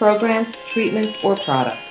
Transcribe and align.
programs, 0.00 0.48
treatments, 0.72 1.18
or 1.22 1.38
products. 1.44 1.82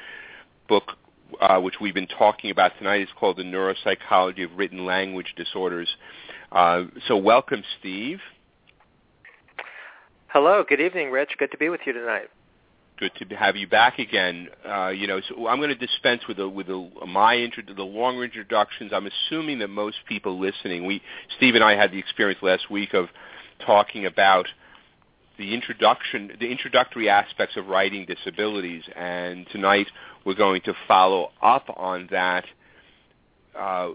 book, 0.68 0.94
uh, 1.42 1.59
which 1.59 1.76
we've 1.81 1.94
been 1.94 2.08
talking 2.08 2.52
about 2.52 2.72
tonight, 2.78 3.02
is 3.02 3.09
called 3.20 3.38
The 3.38 3.44
Neuropsychology 3.44 4.44
of 4.44 4.58
Written 4.58 4.86
Language 4.86 5.34
Disorders. 5.36 5.90
Uh, 6.52 6.84
so 7.08 7.18
welcome, 7.18 7.64
Steve. 7.80 8.20
Hello. 10.28 10.64
Good 10.68 10.81
evening, 10.81 11.09
Rich. 11.12 11.31
Good 11.40 11.52
to 11.52 11.58
be 11.58 11.70
with 11.70 11.81
you 11.86 11.94
tonight 11.94 12.30
good 12.97 13.12
to 13.16 13.35
have 13.35 13.56
you 13.56 13.68
back 13.68 14.00
again. 14.00 14.47
Uh, 14.68 14.90
you 14.90 15.08
know, 15.08 15.22
so 15.28 15.47
I'm 15.47 15.58
going 15.58 15.69
to 15.69 15.75
dispense 15.75 16.24
with 16.28 16.40
a, 16.40 16.47
with 16.47 16.68
a, 16.69 16.90
my 17.08 17.35
intro, 17.35 17.63
the 17.63 17.84
longer 17.84 18.24
introductions. 18.24 18.91
I'm 18.94 19.08
assuming 19.08 19.59
that 19.59 19.69
most 19.69 19.97
people 20.08 20.40
listening, 20.40 20.85
we 20.85 21.02
Steve 21.38 21.56
and 21.56 21.63
I 21.63 21.75
had 21.75 21.91
the 21.91 22.00
experience 22.00 22.41
last 22.41 22.69
week 22.69 22.94
of 22.94 23.08
talking 23.66 24.06
about 24.06 24.47
the 25.38 25.53
introduction, 25.53 26.31
the 26.40 26.52
introductory 26.52 27.09
aspects 27.09 27.56
of 27.58 27.68
writing 27.68 28.06
disabilities, 28.06 28.84
and 28.96 29.46
tonight 29.52 29.88
we're 30.25 30.34
going 30.35 30.62
to 30.62 30.74
follow 30.88 31.31
up 31.41 31.66
on 31.78 32.08
that 32.12 32.46
uh, 33.57 33.90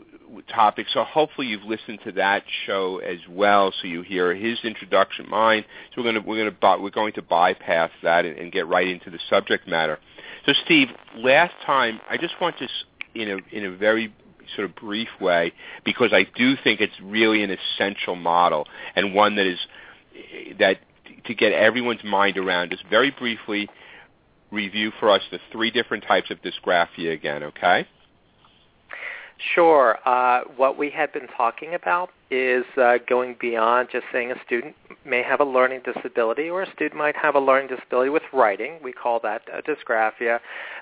topic. 0.49 0.87
So 0.93 1.05
hopefully 1.05 1.47
you've 1.49 1.65
listened 1.65 2.01
to 2.05 2.13
that 2.13 2.45
show 2.67 2.99
as 2.99 3.19
well, 3.29 3.73
so 3.81 3.87
you 3.87 4.03
hear 4.03 4.35
his 4.35 4.59
introduction, 4.65 5.29
mine. 5.29 5.65
So 5.95 6.03
we're 6.03 6.13
going 6.13 6.23
to 6.23 6.29
we're 6.29 6.37
going 6.37 6.55
to 6.55 6.83
we're 6.83 6.91
going 6.91 7.13
to 7.15 7.23
bypass 7.23 7.91
that 8.03 8.25
and, 8.25 8.39
and 8.39 8.53
get 8.53 8.67
right 8.67 8.89
into 8.89 9.11
the 9.11 9.19
subject 9.31 9.69
matter. 9.69 9.99
So 10.47 10.53
Steve, 10.65 10.89
last 11.17 11.55
time 11.65 12.01
I 12.11 12.17
just 12.17 12.35
want 12.41 12.57
to 12.59 12.69
in 13.15 13.31
a 13.31 13.57
in 13.57 13.65
a 13.65 13.77
very 13.77 14.13
sort 14.57 14.69
of 14.69 14.75
brief 14.75 15.09
way 15.21 15.53
because 15.85 16.13
I 16.13 16.27
do 16.37 16.57
think 16.63 16.81
it's 16.81 16.93
really 17.03 17.43
an 17.43 17.51
essential 17.51 18.17
model 18.17 18.67
and 18.97 19.15
one 19.15 19.37
that 19.37 19.47
is 19.47 19.59
that 20.59 20.79
to 21.27 21.35
get 21.35 21.53
everyone's 21.53 22.05
mind 22.05 22.37
around. 22.37 22.71
Just 22.71 22.85
very 22.89 23.11
briefly 23.11 23.69
review 24.51 24.93
for 25.01 25.11
us 25.11 25.23
the 25.31 25.39
three 25.51 25.71
different 25.71 26.05
types 26.05 26.31
of 26.31 26.39
dysgraphia 26.43 27.13
again, 27.13 27.43
okay? 27.43 27.87
Sure. 29.55 29.99
Uh, 30.07 30.43
what 30.57 30.79
we 30.79 30.91
had 30.91 31.13
been 31.13 31.27
talking 31.37 31.75
about 31.75 32.11
is 32.31 32.65
uh, 32.77 32.99
going 33.09 33.37
beyond 33.41 33.89
just 33.91 34.05
saying 34.13 34.31
a 34.31 34.45
student 34.45 34.75
may 35.05 35.23
have 35.23 35.41
a 35.41 35.45
learning 35.45 35.81
disability 35.85 36.49
or 36.49 36.63
a 36.63 36.73
student 36.73 36.95
might 36.95 37.17
have 37.17 37.35
a 37.35 37.41
learning 37.41 37.69
disability 37.69 38.09
with 38.09 38.23
writing. 38.33 38.79
We 38.83 38.93
call 38.93 39.21
that 39.21 39.43
a 39.53 39.63
dysgraphia. 39.63 40.39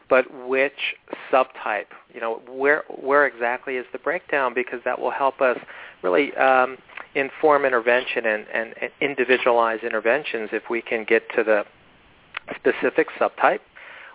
But 0.09 0.27
which 0.47 0.95
subtype? 1.33 1.87
You 2.13 2.21
know, 2.21 2.43
where 2.49 2.85
where 2.89 3.27
exactly 3.27 3.77
is 3.77 3.87
the 3.93 3.99
breakdown? 3.99 4.53
Because 4.55 4.81
that 4.85 5.01
will 5.01 5.11
help 5.11 5.41
us 5.41 5.59
really 6.03 6.35
um, 6.37 6.77
inform 7.15 7.65
intervention 7.65 8.27
and, 8.27 8.47
and, 8.53 8.75
and 8.81 8.91
individualize 9.01 9.81
interventions 9.83 10.51
if 10.53 10.65
we 10.71 10.83
can 10.83 11.05
get 11.05 11.23
to 11.35 11.43
the 11.43 11.65
specific 12.57 13.09
subtype 13.19 13.61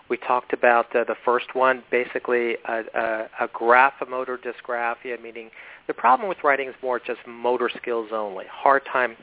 we 0.08 0.16
talked 0.16 0.52
about 0.52 0.94
uh, 0.94 1.04
the 1.04 1.16
first 1.24 1.54
one, 1.54 1.82
basically 1.90 2.56
a, 2.68 2.82
a, 2.94 3.28
a 3.40 3.48
graphomotor 3.48 4.38
dysgraphia, 4.38 5.20
meaning 5.20 5.50
the 5.86 5.94
problem 5.94 6.28
with 6.28 6.38
writing 6.44 6.68
is 6.68 6.74
more 6.82 6.98
just 6.98 7.20
motor 7.26 7.70
skills 7.76 8.10
only, 8.12 8.44
hard 8.50 8.82
time 8.90 9.16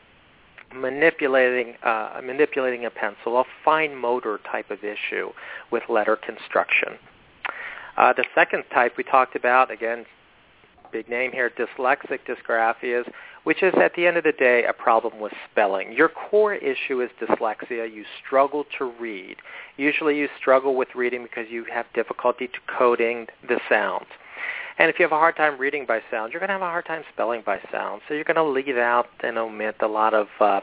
manipulating 0.76 1.76
uh, 1.84 2.20
manipulating 2.24 2.86
a 2.86 2.90
pencil, 2.90 3.40
a 3.40 3.44
fine 3.64 3.96
motor 3.96 4.40
type 4.52 4.72
of 4.72 4.80
issue 4.84 5.30
with 5.72 5.84
letter 5.88 6.16
construction. 6.16 6.98
Uh, 7.96 8.12
the 8.14 8.26
second 8.34 8.64
type 8.74 8.94
we 8.98 9.04
talked 9.04 9.36
about, 9.36 9.70
again, 9.70 10.04
big 10.92 11.08
name 11.10 11.32
here, 11.32 11.52
dyslexic 11.52 12.20
dysgraphias, 12.28 13.10
which 13.44 13.62
is 13.62 13.74
at 13.76 13.94
the 13.96 14.08
end 14.08 14.18
of 14.18 14.24
the 14.24 14.32
day 14.32 14.64
a 14.66 14.74
problem 14.74 15.20
with 15.20 15.34
spelling. 15.52 15.92
Your 15.94 16.10
core 16.10 16.54
issue 16.56 17.02
is 17.02 17.10
dyslexia. 17.20 17.94
You 17.94 18.06
struggle 18.26 18.66
to 18.78 18.86
read. 19.00 19.38
Usually 19.78 20.18
you 20.18 20.30
struggle 20.40 20.76
with 20.76 20.90
reading 20.96 21.24
because 21.24 21.48
you 21.50 21.66
have 21.66 21.86
difficulty 21.94 22.48
decoding 22.48 23.28
the 23.48 23.60
sounds. 23.70 24.08
And 24.80 24.90
if 24.90 24.98
you 24.98 25.04
have 25.04 25.12
a 25.12 25.20
hard 25.20 25.36
time 25.36 25.60
reading 25.60 25.86
by 25.86 26.02
sound, 26.10 26.32
you're 26.34 26.40
going 26.40 26.48
to 26.48 26.54
have 26.54 26.62
a 26.62 26.66
hard 26.66 26.86
time 26.86 27.04
spelling 27.14 27.44
by 27.46 27.60
sound. 27.72 28.02
So 28.08 28.14
you're 28.14 28.24
going 28.24 28.36
to 28.36 28.44
leave 28.44 28.78
out 28.78 29.08
and 29.22 29.38
omit 29.38 29.76
a 29.82 29.88
lot 29.88 30.14
of 30.14 30.28
uh, 30.40 30.62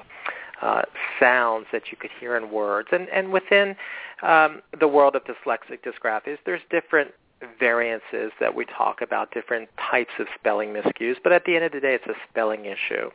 uh, 0.63 0.83
sounds 1.19 1.67
that 1.73 1.91
you 1.91 1.97
could 1.97 2.11
hear 2.19 2.37
in 2.37 2.51
words. 2.51 2.89
And, 2.93 3.09
and 3.11 3.33
within 3.33 3.77
um, 4.23 4.63
the 4.79 4.89
world 4.89 5.15
of 5.15 5.23
dyslexic 5.25 5.81
dysgraphias, 5.85 6.39
there's 6.45 6.61
different 6.71 7.13
variances 7.59 8.33
that 8.41 8.55
we 8.55 8.65
talk 8.65 9.01
about, 9.01 9.33
different 9.33 9.69
types 9.91 10.13
of 10.19 10.27
spelling 10.39 10.71
miscues, 10.71 11.17
but 11.23 11.33
at 11.33 11.45
the 11.45 11.57
end 11.57 11.65
of 11.65 11.73
the 11.73 11.81
day, 11.81 11.95
it's 11.95 12.07
a 12.07 12.15
spelling 12.29 12.67
issue. 12.67 13.11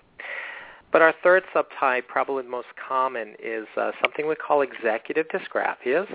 But 0.92 1.02
our 1.02 1.14
third 1.24 1.44
subtype, 1.54 2.08
probably 2.08 2.44
the 2.44 2.50
most 2.50 2.68
common, 2.88 3.36
is 3.44 3.68
uh, 3.76 3.92
something 4.02 4.28
we 4.28 4.36
call 4.36 4.62
executive 4.62 5.28
dysgraphias. 5.28 6.08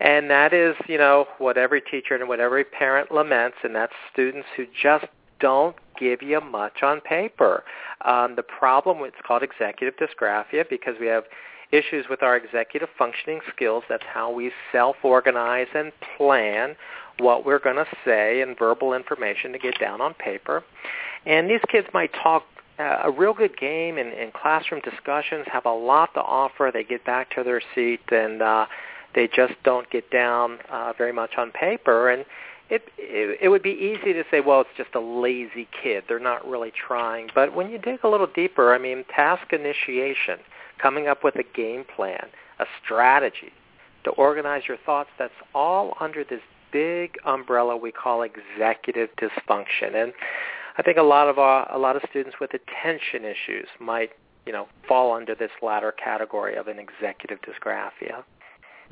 And 0.00 0.30
that 0.30 0.54
is, 0.54 0.76
you 0.88 0.98
know, 0.98 1.26
what 1.38 1.58
every 1.58 1.80
teacher 1.80 2.14
and 2.14 2.28
what 2.28 2.40
every 2.40 2.64
parent 2.64 3.10
laments, 3.12 3.56
and 3.64 3.74
that's 3.74 3.92
students 4.12 4.48
who 4.56 4.66
just 4.80 5.06
don't 5.40 5.76
give 5.98 6.22
you 6.22 6.40
much 6.40 6.82
on 6.82 7.00
paper. 7.00 7.64
Um, 8.04 8.36
the 8.36 8.42
problem, 8.42 8.98
it's 9.02 9.16
called 9.26 9.42
executive 9.42 9.94
dysgraphia 9.96 10.64
because 10.68 10.94
we 11.00 11.06
have 11.08 11.24
issues 11.72 12.06
with 12.08 12.22
our 12.22 12.36
executive 12.36 12.88
functioning 12.96 13.40
skills. 13.54 13.84
That's 13.88 14.04
how 14.12 14.30
we 14.30 14.52
self-organize 14.72 15.68
and 15.74 15.92
plan 16.16 16.76
what 17.18 17.44
we're 17.44 17.58
going 17.58 17.76
to 17.76 17.86
say 18.04 18.40
and 18.40 18.58
verbal 18.58 18.94
information 18.94 19.52
to 19.52 19.58
get 19.58 19.78
down 19.78 20.00
on 20.00 20.14
paper. 20.14 20.62
And 21.26 21.50
these 21.50 21.60
kids 21.68 21.86
might 21.92 22.12
talk 22.12 22.44
uh, 22.78 23.02
a 23.04 23.10
real 23.10 23.34
good 23.34 23.56
game 23.58 23.98
in, 23.98 24.08
in 24.08 24.32
classroom 24.32 24.80
discussions, 24.80 25.46
have 25.52 25.66
a 25.66 25.72
lot 25.72 26.14
to 26.14 26.20
offer. 26.20 26.70
They 26.72 26.84
get 26.84 27.04
back 27.04 27.34
to 27.34 27.44
their 27.44 27.60
seat 27.74 28.00
and 28.10 28.40
uh, 28.40 28.66
they 29.14 29.28
just 29.28 29.54
don't 29.64 29.88
get 29.90 30.10
down 30.10 30.58
uh, 30.70 30.94
very 30.96 31.12
much 31.12 31.32
on 31.36 31.50
paper. 31.50 32.08
And 32.08 32.24
it, 32.70 32.88
it 32.96 33.38
it 33.42 33.48
would 33.48 33.62
be 33.62 33.70
easy 33.70 34.12
to 34.12 34.24
say, 34.30 34.40
well, 34.40 34.60
it's 34.60 34.70
just 34.76 34.94
a 34.94 35.00
lazy 35.00 35.68
kid. 35.82 36.04
They're 36.08 36.18
not 36.18 36.48
really 36.48 36.70
trying. 36.72 37.28
But 37.34 37.54
when 37.54 37.70
you 37.70 37.78
dig 37.78 38.00
a 38.04 38.08
little 38.08 38.28
deeper, 38.28 38.72
I 38.72 38.78
mean, 38.78 39.04
task 39.14 39.52
initiation, 39.52 40.38
coming 40.78 41.08
up 41.08 41.22
with 41.24 41.36
a 41.36 41.42
game 41.42 41.84
plan, 41.84 42.28
a 42.60 42.66
strategy 42.82 43.52
to 44.04 44.10
organize 44.12 44.62
your 44.66 44.78
thoughts, 44.78 45.10
that's 45.18 45.34
all 45.54 45.96
under 46.00 46.24
this 46.24 46.40
big 46.72 47.16
umbrella 47.24 47.76
we 47.76 47.92
call 47.92 48.22
executive 48.22 49.08
dysfunction. 49.16 49.94
And 49.94 50.12
I 50.76 50.82
think 50.82 50.96
a 50.96 51.02
lot 51.02 51.28
of 51.28 51.38
our, 51.38 51.70
a 51.72 51.78
lot 51.78 51.96
of 51.96 52.02
students 52.10 52.36
with 52.40 52.50
attention 52.54 53.24
issues 53.24 53.68
might, 53.80 54.10
you 54.46 54.52
know, 54.52 54.66
fall 54.88 55.12
under 55.14 55.34
this 55.34 55.50
latter 55.62 55.92
category 55.92 56.56
of 56.56 56.68
an 56.68 56.78
executive 56.78 57.38
dysgraphia. 57.42 58.24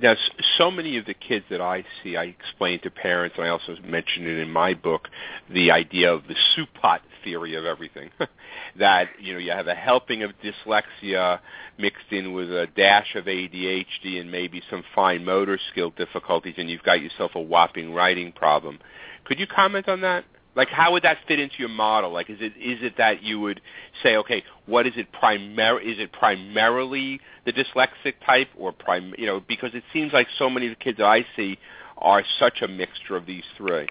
Now, 0.00 0.14
so 0.56 0.70
many 0.70 0.96
of 0.96 1.06
the 1.06 1.14
kids 1.14 1.44
that 1.50 1.60
I 1.60 1.84
see, 2.02 2.16
I 2.16 2.24
explain 2.24 2.80
to 2.80 2.90
parents, 2.90 3.34
and 3.36 3.44
I 3.44 3.48
also 3.48 3.74
mention 3.84 4.28
it 4.28 4.38
in 4.38 4.50
my 4.50 4.74
book, 4.74 5.08
the 5.52 5.72
idea 5.72 6.12
of 6.12 6.22
the 6.28 6.36
soup 6.54 6.68
pot 6.80 7.02
theory 7.24 7.56
of 7.56 7.64
everything. 7.64 8.10
that, 8.78 9.08
you 9.20 9.32
know, 9.32 9.40
you 9.40 9.50
have 9.50 9.66
a 9.66 9.74
helping 9.74 10.22
of 10.22 10.30
dyslexia 10.42 11.40
mixed 11.78 12.12
in 12.12 12.32
with 12.32 12.48
a 12.48 12.68
dash 12.76 13.16
of 13.16 13.24
ADHD 13.24 14.20
and 14.20 14.30
maybe 14.30 14.62
some 14.70 14.84
fine 14.94 15.24
motor 15.24 15.58
skill 15.72 15.90
difficulties, 15.90 16.54
and 16.58 16.70
you've 16.70 16.84
got 16.84 17.00
yourself 17.00 17.32
a 17.34 17.40
whopping 17.40 17.92
writing 17.92 18.30
problem. 18.30 18.78
Could 19.24 19.40
you 19.40 19.48
comment 19.48 19.88
on 19.88 20.00
that? 20.02 20.24
Like, 20.58 20.70
how 20.70 20.90
would 20.90 21.04
that 21.04 21.18
fit 21.28 21.38
into 21.38 21.54
your 21.60 21.68
model? 21.68 22.12
Like, 22.12 22.28
is 22.28 22.38
it 22.40 22.52
is 22.58 22.82
it 22.82 22.96
that 22.98 23.22
you 23.22 23.38
would 23.38 23.60
say, 24.02 24.16
okay, 24.16 24.42
what 24.66 24.88
is 24.88 24.94
it 24.96 25.06
primar? 25.12 25.80
Is 25.80 26.00
it 26.00 26.12
primarily 26.12 27.20
the 27.46 27.52
dyslexic 27.52 28.14
type, 28.26 28.48
or 28.58 28.72
prim? 28.72 29.14
You 29.16 29.26
know, 29.26 29.40
because 29.40 29.70
it 29.74 29.84
seems 29.92 30.12
like 30.12 30.26
so 30.36 30.50
many 30.50 30.66
of 30.66 30.76
the 30.76 30.84
kids 30.84 30.98
that 30.98 31.06
I 31.06 31.24
see 31.36 31.58
are 31.96 32.24
such 32.40 32.60
a 32.60 32.66
mixture 32.66 33.16
of 33.16 33.24
these 33.24 33.44
three. 33.56 33.86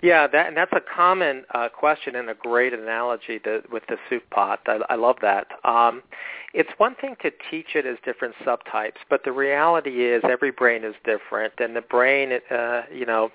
Yeah, 0.00 0.26
that, 0.26 0.48
and 0.48 0.56
that's 0.56 0.72
a 0.72 0.80
common 0.80 1.44
uh, 1.54 1.68
question 1.68 2.16
and 2.16 2.30
a 2.30 2.34
great 2.34 2.72
analogy 2.72 3.38
to, 3.40 3.62
with 3.70 3.82
the 3.88 3.96
soup 4.08 4.22
pot. 4.30 4.60
I, 4.66 4.78
I 4.88 4.94
love 4.94 5.16
that. 5.20 5.48
Um, 5.64 6.02
it's 6.54 6.70
one 6.78 6.94
thing 6.94 7.16
to 7.22 7.30
teach 7.50 7.74
it 7.74 7.84
as 7.84 7.96
different 8.06 8.34
subtypes, 8.46 9.00
but 9.10 9.24
the 9.24 9.32
reality 9.32 10.06
is 10.06 10.22
every 10.24 10.50
brain 10.50 10.82
is 10.82 10.94
different, 11.04 11.52
and 11.58 11.76
the 11.76 11.82
brain, 11.82 12.32
uh, 12.50 12.82
you 12.92 13.04
know, 13.04 13.30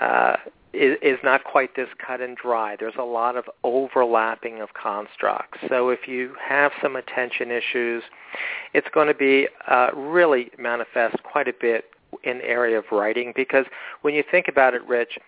uh, 0.00 0.36
is, 0.72 1.18
not 1.24 1.44
quite 1.44 1.74
this 1.74 1.88
cut 2.04 2.20
and 2.20 2.36
dry. 2.36 2.76
There's 2.78 2.94
a 2.98 3.04
lot 3.04 3.36
of 3.36 3.44
overlapping 3.64 4.60
of 4.60 4.74
constructs. 4.74 5.58
So 5.68 5.88
if 5.88 6.06
you 6.06 6.34
have 6.42 6.72
some 6.82 6.96
attention 6.96 7.50
issues, 7.50 8.02
it's 8.74 8.88
going 8.92 9.08
to 9.08 9.14
be 9.14 9.48
uh, 9.68 9.88
really 9.94 10.50
manifest 10.58 11.22
quite 11.22 11.48
a 11.48 11.54
bit 11.58 11.86
in 12.24 12.40
area 12.42 12.78
of 12.78 12.84
writing 12.92 13.32
because 13.34 13.66
when 14.02 14.14
you 14.14 14.22
think 14.30 14.48
about 14.48 14.74
it, 14.74 14.86
Rich, 14.86 15.18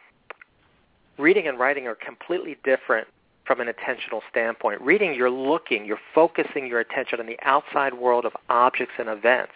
reading 1.18 1.48
and 1.48 1.58
writing 1.58 1.86
are 1.86 1.94
completely 1.94 2.56
different 2.64 3.08
from 3.44 3.60
an 3.60 3.68
attentional 3.68 4.20
standpoint. 4.30 4.80
Reading, 4.82 5.14
you're 5.14 5.30
looking, 5.30 5.86
you're 5.86 5.98
focusing 6.14 6.66
your 6.66 6.80
attention 6.80 7.18
on 7.18 7.26
the 7.26 7.38
outside 7.42 7.94
world 7.94 8.26
of 8.26 8.32
objects 8.50 8.94
and 8.98 9.08
events. 9.08 9.52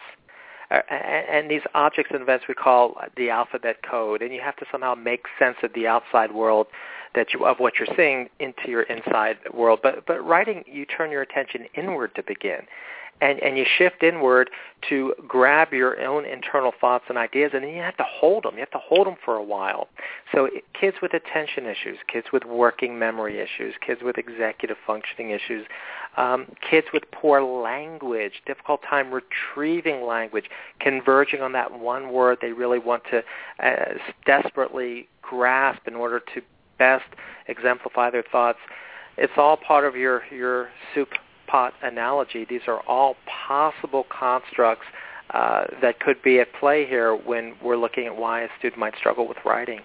Uh, 0.71 0.81
and 0.89 1.49
these 1.49 1.61
objects 1.73 2.11
and 2.13 2.21
events 2.21 2.45
we 2.47 2.53
call 2.53 2.95
the 3.17 3.29
alphabet 3.29 3.77
code, 3.83 4.21
and 4.21 4.33
you 4.33 4.41
have 4.41 4.55
to 4.55 4.65
somehow 4.71 4.95
make 4.95 5.25
sense 5.37 5.57
of 5.63 5.73
the 5.73 5.87
outside 5.87 6.31
world 6.31 6.67
that 7.15 7.33
you 7.33 7.45
of 7.45 7.59
what 7.59 7.73
you're 7.79 7.95
seeing 7.95 8.29
into 8.39 8.69
your 8.69 8.83
inside 8.83 9.37
world. 9.53 9.79
But 9.83 10.05
but 10.05 10.25
writing, 10.25 10.63
you 10.65 10.85
turn 10.85 11.11
your 11.11 11.21
attention 11.21 11.65
inward 11.75 12.15
to 12.15 12.23
begin, 12.23 12.61
and 13.21 13.39
and 13.39 13.57
you 13.57 13.65
shift 13.77 14.03
inward 14.03 14.49
to 14.89 15.13
grab 15.27 15.73
your 15.73 16.01
own 16.01 16.25
internal 16.25 16.73
thoughts 16.79 17.05
and 17.09 17.17
ideas, 17.17 17.51
and 17.53 17.63
then 17.63 17.73
you 17.73 17.81
have 17.81 17.97
to 17.97 18.05
hold 18.07 18.43
them. 18.43 18.55
You 18.55 18.61
have 18.61 18.71
to 18.71 18.79
hold 18.79 19.07
them 19.07 19.15
for 19.23 19.35
a 19.35 19.43
while. 19.43 19.87
So 20.33 20.49
kids 20.79 20.97
with 21.01 21.13
attention 21.13 21.65
issues, 21.65 21.97
kids 22.11 22.27
with 22.33 22.45
working 22.45 22.97
memory 22.97 23.39
issues, 23.39 23.75
kids 23.85 24.01
with 24.03 24.17
executive 24.17 24.77
functioning 24.85 25.29
issues, 25.29 25.65
um, 26.17 26.47
kids 26.69 26.87
with 26.93 27.03
poor 27.11 27.41
language, 27.41 28.33
difficult 28.45 28.81
time 28.87 29.11
retrieving 29.11 30.05
language, 30.05 30.45
converging 30.79 31.41
on 31.41 31.53
that 31.53 31.79
one 31.79 32.11
word 32.11 32.37
they 32.41 32.51
really 32.51 32.79
want 32.79 33.03
to 33.11 33.23
uh, 33.65 33.97
desperately 34.25 35.07
grasp 35.21 35.87
in 35.87 35.95
order 35.95 36.19
to 36.19 36.41
best 36.77 37.05
exemplify 37.47 38.09
their 38.09 38.23
thoughts. 38.31 38.59
It's 39.17 39.33
all 39.37 39.57
part 39.57 39.85
of 39.85 39.95
your, 39.95 40.23
your 40.31 40.69
soup 40.93 41.09
pot 41.47 41.73
analogy. 41.81 42.45
These 42.49 42.61
are 42.67 42.81
all 42.87 43.15
possible 43.47 44.05
constructs 44.09 44.85
uh, 45.31 45.65
that 45.81 45.99
could 45.99 46.21
be 46.21 46.39
at 46.39 46.53
play 46.59 46.85
here 46.85 47.15
when 47.15 47.55
we're 47.63 47.77
looking 47.77 48.05
at 48.05 48.15
why 48.15 48.41
a 48.41 48.47
student 48.59 48.79
might 48.79 48.95
struggle 48.97 49.27
with 49.27 49.37
writing. 49.45 49.79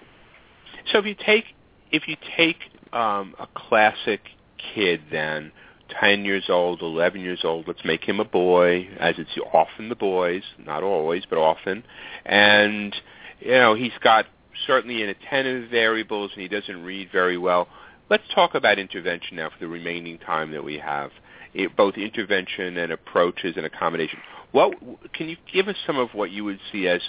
So 0.91 0.99
if 0.99 1.05
you 1.05 1.15
take 1.15 1.45
if 1.91 2.07
you 2.07 2.15
take 2.37 2.57
um, 2.93 3.35
a 3.39 3.47
classic 3.55 4.21
kid 4.57 5.01
then 5.11 5.51
10 5.99 6.25
years 6.25 6.45
old, 6.49 6.81
11 6.81 7.21
years 7.21 7.41
old, 7.43 7.67
let's 7.67 7.83
make 7.85 8.03
him 8.03 8.19
a 8.19 8.25
boy, 8.25 8.89
as 8.99 9.15
it's 9.17 9.29
often 9.53 9.89
the 9.89 9.95
boys, 9.95 10.43
not 10.57 10.83
always, 10.83 11.23
but 11.29 11.37
often. 11.37 11.83
And, 12.25 12.95
you 13.39 13.51
know, 13.51 13.73
he's 13.75 13.97
got 14.03 14.25
certainly 14.67 15.03
inattentive 15.03 15.69
variables 15.69 16.31
and 16.33 16.41
he 16.41 16.47
doesn't 16.47 16.83
read 16.83 17.09
very 17.11 17.37
well. 17.37 17.67
Let's 18.09 18.23
talk 18.33 18.55
about 18.55 18.79
intervention 18.79 19.37
now 19.37 19.49
for 19.49 19.59
the 19.59 19.67
remaining 19.67 20.17
time 20.17 20.51
that 20.51 20.63
we 20.63 20.79
have, 20.79 21.11
it, 21.53 21.75
both 21.75 21.95
intervention 21.95 22.77
and 22.77 22.91
approaches 22.91 23.55
and 23.55 23.65
accommodation. 23.65 24.19
What 24.51 24.73
Can 25.13 25.29
you 25.29 25.37
give 25.51 25.67
us 25.67 25.75
some 25.85 25.97
of 25.97 26.09
what 26.13 26.31
you 26.31 26.43
would 26.43 26.59
see 26.71 26.87
as 26.87 27.01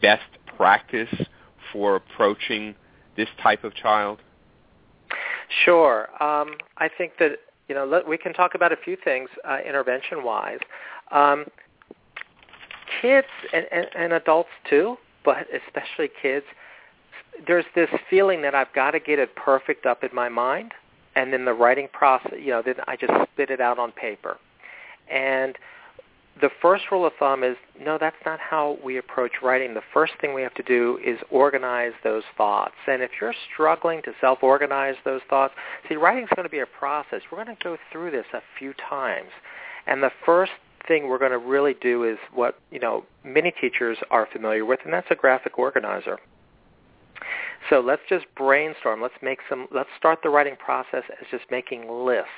best 0.00 0.22
practice 0.56 1.14
for 1.72 1.96
approaching 1.96 2.74
this 3.16 3.28
type 3.42 3.64
of 3.64 3.74
child? 3.74 4.20
Sure. 5.64 6.08
Um, 6.22 6.56
I 6.78 6.88
think 6.96 7.12
that 7.18 7.38
you 7.68 7.74
know, 7.74 7.84
let, 7.84 8.08
we 8.08 8.18
can 8.18 8.32
talk 8.32 8.54
about 8.54 8.72
a 8.72 8.76
few 8.76 8.96
things 9.02 9.28
uh, 9.48 9.58
intervention-wise. 9.66 10.60
Um, 11.10 11.44
kids 13.00 13.26
and, 13.52 13.66
and, 13.70 13.86
and 13.96 14.12
adults 14.14 14.48
too, 14.68 14.96
but 15.24 15.46
especially 15.66 16.10
kids, 16.20 16.46
there's 17.46 17.66
this 17.74 17.88
feeling 18.10 18.42
that 18.42 18.54
I've 18.54 18.72
got 18.72 18.92
to 18.92 19.00
get 19.00 19.18
it 19.18 19.34
perfect 19.36 19.86
up 19.86 20.02
in 20.02 20.10
my 20.12 20.28
mind, 20.28 20.72
and 21.14 21.32
then 21.32 21.44
the 21.44 21.52
writing 21.52 21.88
process, 21.92 22.32
you 22.38 22.50
know, 22.50 22.62
then 22.64 22.76
I 22.86 22.96
just 22.96 23.12
spit 23.32 23.50
it 23.50 23.60
out 23.60 23.78
on 23.78 23.92
paper. 23.92 24.38
And 25.10 25.56
the 26.40 26.50
first 26.62 26.84
rule 26.90 27.06
of 27.06 27.12
thumb 27.18 27.42
is 27.42 27.56
no, 27.80 27.98
that's 27.98 28.16
not 28.24 28.38
how 28.40 28.78
we 28.84 28.98
approach 28.98 29.32
writing. 29.42 29.74
The 29.74 29.82
first 29.92 30.12
thing 30.20 30.34
we 30.34 30.42
have 30.42 30.54
to 30.54 30.62
do 30.62 30.98
is 31.04 31.18
organize 31.30 31.92
those 32.04 32.22
thoughts. 32.36 32.74
And 32.86 33.02
if 33.02 33.10
you're 33.20 33.34
struggling 33.52 34.02
to 34.02 34.12
self-organize 34.20 34.96
those 35.04 35.20
thoughts, 35.28 35.54
see, 35.88 35.96
writing 35.96 36.24
is 36.24 36.30
going 36.34 36.44
to 36.44 36.50
be 36.50 36.60
a 36.60 36.66
process. 36.66 37.20
We're 37.30 37.44
going 37.44 37.56
to 37.56 37.64
go 37.64 37.76
through 37.92 38.10
this 38.10 38.26
a 38.32 38.40
few 38.58 38.74
times. 38.74 39.30
And 39.86 40.02
the 40.02 40.10
first 40.26 40.52
thing 40.86 41.08
we're 41.08 41.18
going 41.18 41.32
to 41.32 41.38
really 41.38 41.74
do 41.80 42.04
is 42.04 42.18
what, 42.34 42.58
you 42.70 42.80
know, 42.80 43.04
many 43.24 43.52
teachers 43.60 43.98
are 44.10 44.26
familiar 44.32 44.64
with, 44.64 44.80
and 44.84 44.92
that's 44.92 45.08
a 45.10 45.14
graphic 45.14 45.58
organizer. 45.58 46.18
So 47.70 47.80
let's 47.80 48.02
just 48.08 48.24
brainstorm. 48.36 49.02
Let's 49.02 49.14
make 49.22 49.40
some. 49.48 49.66
Let's 49.72 49.90
start 49.98 50.20
the 50.22 50.30
writing 50.30 50.56
process 50.56 51.02
as 51.20 51.26
just 51.30 51.44
making 51.50 51.90
lists 51.90 52.30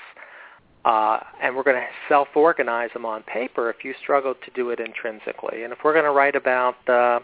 uh, 0.84 1.20
and 1.42 1.54
we're 1.54 1.62
going 1.62 1.76
to 1.76 1.86
self-organize 2.08 2.90
them 2.94 3.04
on 3.04 3.22
paper 3.24 3.70
if 3.70 3.84
you 3.84 3.94
struggle 4.02 4.34
to 4.34 4.50
do 4.54 4.70
it 4.70 4.80
intrinsically. 4.80 5.62
And 5.62 5.72
if 5.72 5.80
we're 5.84 5.92
going 5.92 6.04
to 6.04 6.10
write 6.10 6.36
about 6.36 6.88
uh, 6.88 7.20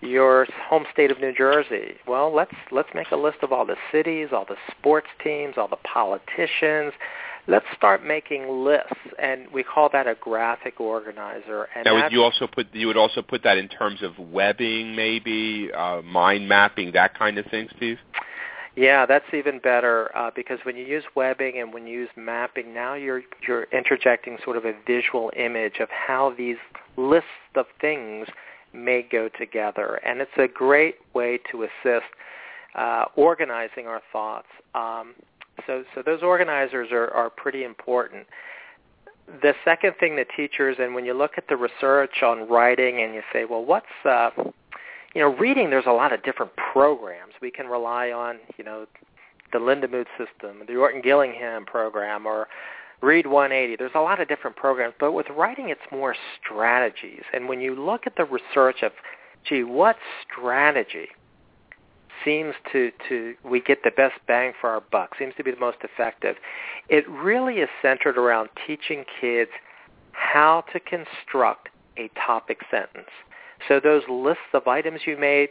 your 0.00 0.46
home 0.68 0.84
state 0.92 1.10
of 1.10 1.20
New 1.20 1.34
Jersey, 1.34 1.96
well, 2.06 2.34
let's 2.34 2.54
let's 2.70 2.88
make 2.94 3.10
a 3.10 3.16
list 3.16 3.38
of 3.42 3.52
all 3.52 3.66
the 3.66 3.76
cities, 3.90 4.28
all 4.32 4.46
the 4.46 4.56
sports 4.70 5.08
teams, 5.22 5.54
all 5.56 5.68
the 5.68 5.76
politicians. 5.76 6.92
Let's 7.48 7.66
start 7.76 8.04
making 8.04 8.64
lists, 8.64 8.94
and 9.20 9.48
we 9.52 9.64
call 9.64 9.88
that 9.92 10.06
a 10.06 10.14
graphic 10.14 10.80
organizer. 10.80 11.66
And 11.74 11.84
now, 11.84 11.94
would 12.00 12.12
you 12.12 12.22
also 12.22 12.46
put 12.46 12.68
you 12.72 12.86
would 12.86 12.96
also 12.96 13.20
put 13.20 13.42
that 13.42 13.58
in 13.58 13.68
terms 13.68 14.02
of 14.02 14.16
webbing, 14.18 14.94
maybe 14.94 15.70
uh, 15.76 16.02
mind 16.02 16.48
mapping, 16.48 16.92
that 16.92 17.18
kind 17.18 17.38
of 17.38 17.46
thing, 17.46 17.68
Steve? 17.76 17.98
Yeah, 18.74 19.04
that's 19.04 19.26
even 19.34 19.58
better 19.58 20.10
uh, 20.16 20.30
because 20.34 20.58
when 20.64 20.76
you 20.76 20.84
use 20.84 21.04
webbing 21.14 21.58
and 21.58 21.74
when 21.74 21.86
you 21.86 22.00
use 22.00 22.08
mapping, 22.16 22.72
now 22.72 22.94
you're 22.94 23.22
you're 23.46 23.64
interjecting 23.64 24.38
sort 24.44 24.56
of 24.56 24.64
a 24.64 24.72
visual 24.86 25.30
image 25.36 25.78
of 25.80 25.90
how 25.90 26.32
these 26.38 26.56
lists 26.96 27.28
of 27.54 27.66
things 27.80 28.28
may 28.72 29.02
go 29.02 29.28
together. 29.38 30.00
And 30.04 30.20
it's 30.20 30.30
a 30.38 30.48
great 30.48 30.96
way 31.14 31.38
to 31.50 31.64
assist 31.64 32.06
uh, 32.74 33.04
organizing 33.16 33.86
our 33.86 34.00
thoughts. 34.12 34.46
Um, 34.74 35.14
so, 35.66 35.84
so 35.94 36.02
those 36.04 36.22
organizers 36.22 36.88
are, 36.92 37.10
are 37.10 37.30
pretty 37.30 37.64
important. 37.64 38.26
The 39.42 39.54
second 39.64 39.94
thing 40.00 40.16
that 40.16 40.28
teachers, 40.36 40.76
and 40.80 40.94
when 40.94 41.04
you 41.04 41.14
look 41.14 41.32
at 41.36 41.48
the 41.48 41.56
research 41.56 42.22
on 42.22 42.48
writing 42.48 43.02
and 43.02 43.14
you 43.14 43.22
say, 43.32 43.44
well, 43.44 43.64
what's, 43.64 43.86
uh, 44.04 44.30
you 45.14 45.20
know, 45.20 45.34
reading, 45.36 45.70
there's 45.70 45.86
a 45.86 45.92
lot 45.92 46.12
of 46.12 46.22
different 46.22 46.52
programs. 46.72 47.34
We 47.40 47.50
can 47.50 47.66
rely 47.66 48.10
on, 48.10 48.38
you 48.56 48.64
know, 48.64 48.86
the 49.52 49.58
Lindamood 49.58 50.06
system, 50.16 50.62
the 50.66 50.76
Orton 50.76 51.02
Gillingham 51.02 51.66
program, 51.66 52.26
or 52.26 52.48
Read 53.02 53.26
180. 53.26 53.76
There's 53.76 53.90
a 53.96 54.00
lot 54.00 54.20
of 54.20 54.28
different 54.28 54.56
programs, 54.56 54.94
but 55.00 55.12
with 55.12 55.26
writing, 55.30 55.70
it's 55.70 55.80
more 55.90 56.14
strategies. 56.40 57.22
And 57.34 57.48
when 57.48 57.60
you 57.60 57.74
look 57.74 58.06
at 58.06 58.16
the 58.16 58.24
research 58.24 58.82
of, 58.82 58.92
gee, 59.44 59.64
what 59.64 59.96
strategy 60.24 61.08
seems 62.24 62.54
to, 62.72 62.92
to 63.08 63.34
we 63.44 63.60
get 63.60 63.82
the 63.82 63.90
best 63.90 64.14
bang 64.28 64.52
for 64.60 64.70
our 64.70 64.80
buck, 64.80 65.16
seems 65.18 65.34
to 65.36 65.42
be 65.42 65.50
the 65.50 65.58
most 65.58 65.78
effective, 65.82 66.36
it 66.88 67.08
really 67.08 67.56
is 67.56 67.68
centered 67.82 68.16
around 68.16 68.48
teaching 68.64 69.04
kids 69.20 69.50
how 70.12 70.64
to 70.72 70.78
construct 70.78 71.70
a 71.98 72.08
topic 72.24 72.60
sentence. 72.70 73.10
So 73.68 73.80
those 73.80 74.02
lists 74.08 74.42
of 74.52 74.66
items 74.66 75.00
you 75.06 75.16
made, 75.16 75.50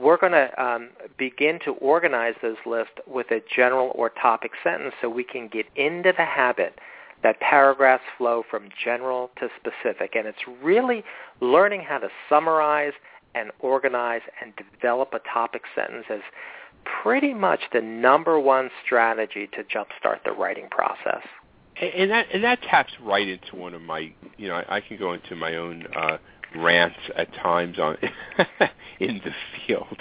we're 0.00 0.16
going 0.16 0.32
to 0.32 0.62
um, 0.62 0.90
begin 1.18 1.58
to 1.64 1.72
organize 1.72 2.34
those 2.42 2.56
lists 2.66 2.94
with 3.06 3.30
a 3.30 3.40
general 3.54 3.92
or 3.94 4.10
topic 4.10 4.52
sentence 4.62 4.94
so 5.00 5.08
we 5.08 5.24
can 5.24 5.48
get 5.48 5.66
into 5.76 6.12
the 6.16 6.24
habit 6.24 6.78
that 7.22 7.38
paragraphs 7.40 8.02
flow 8.18 8.42
from 8.50 8.68
general 8.84 9.30
to 9.38 9.48
specific. 9.56 10.16
And 10.16 10.26
it's 10.26 10.38
really 10.62 11.04
learning 11.40 11.82
how 11.82 11.98
to 11.98 12.08
summarize 12.28 12.92
and 13.34 13.50
organize 13.60 14.22
and 14.42 14.52
develop 14.56 15.14
a 15.14 15.20
topic 15.32 15.62
sentence 15.74 16.06
as 16.10 16.20
pretty 17.02 17.32
much 17.32 17.60
the 17.72 17.80
number 17.80 18.38
one 18.40 18.70
strategy 18.84 19.48
to 19.52 19.62
jumpstart 19.64 20.24
the 20.24 20.32
writing 20.32 20.68
process. 20.70 21.22
And 21.80 22.10
that 22.10 22.26
and 22.32 22.44
that 22.44 22.60
taps 22.62 22.92
right 23.00 23.26
into 23.26 23.56
one 23.56 23.72
of 23.72 23.80
my, 23.80 24.12
you 24.36 24.48
know, 24.48 24.56
I, 24.56 24.76
I 24.76 24.80
can 24.80 24.98
go 24.98 25.14
into 25.14 25.34
my 25.34 25.56
own 25.56 25.86
uh, 25.96 26.18
rants 26.56 26.98
at 27.16 27.32
times 27.34 27.78
on 27.78 27.96
in 29.00 29.20
the 29.24 29.32
field. 29.66 29.98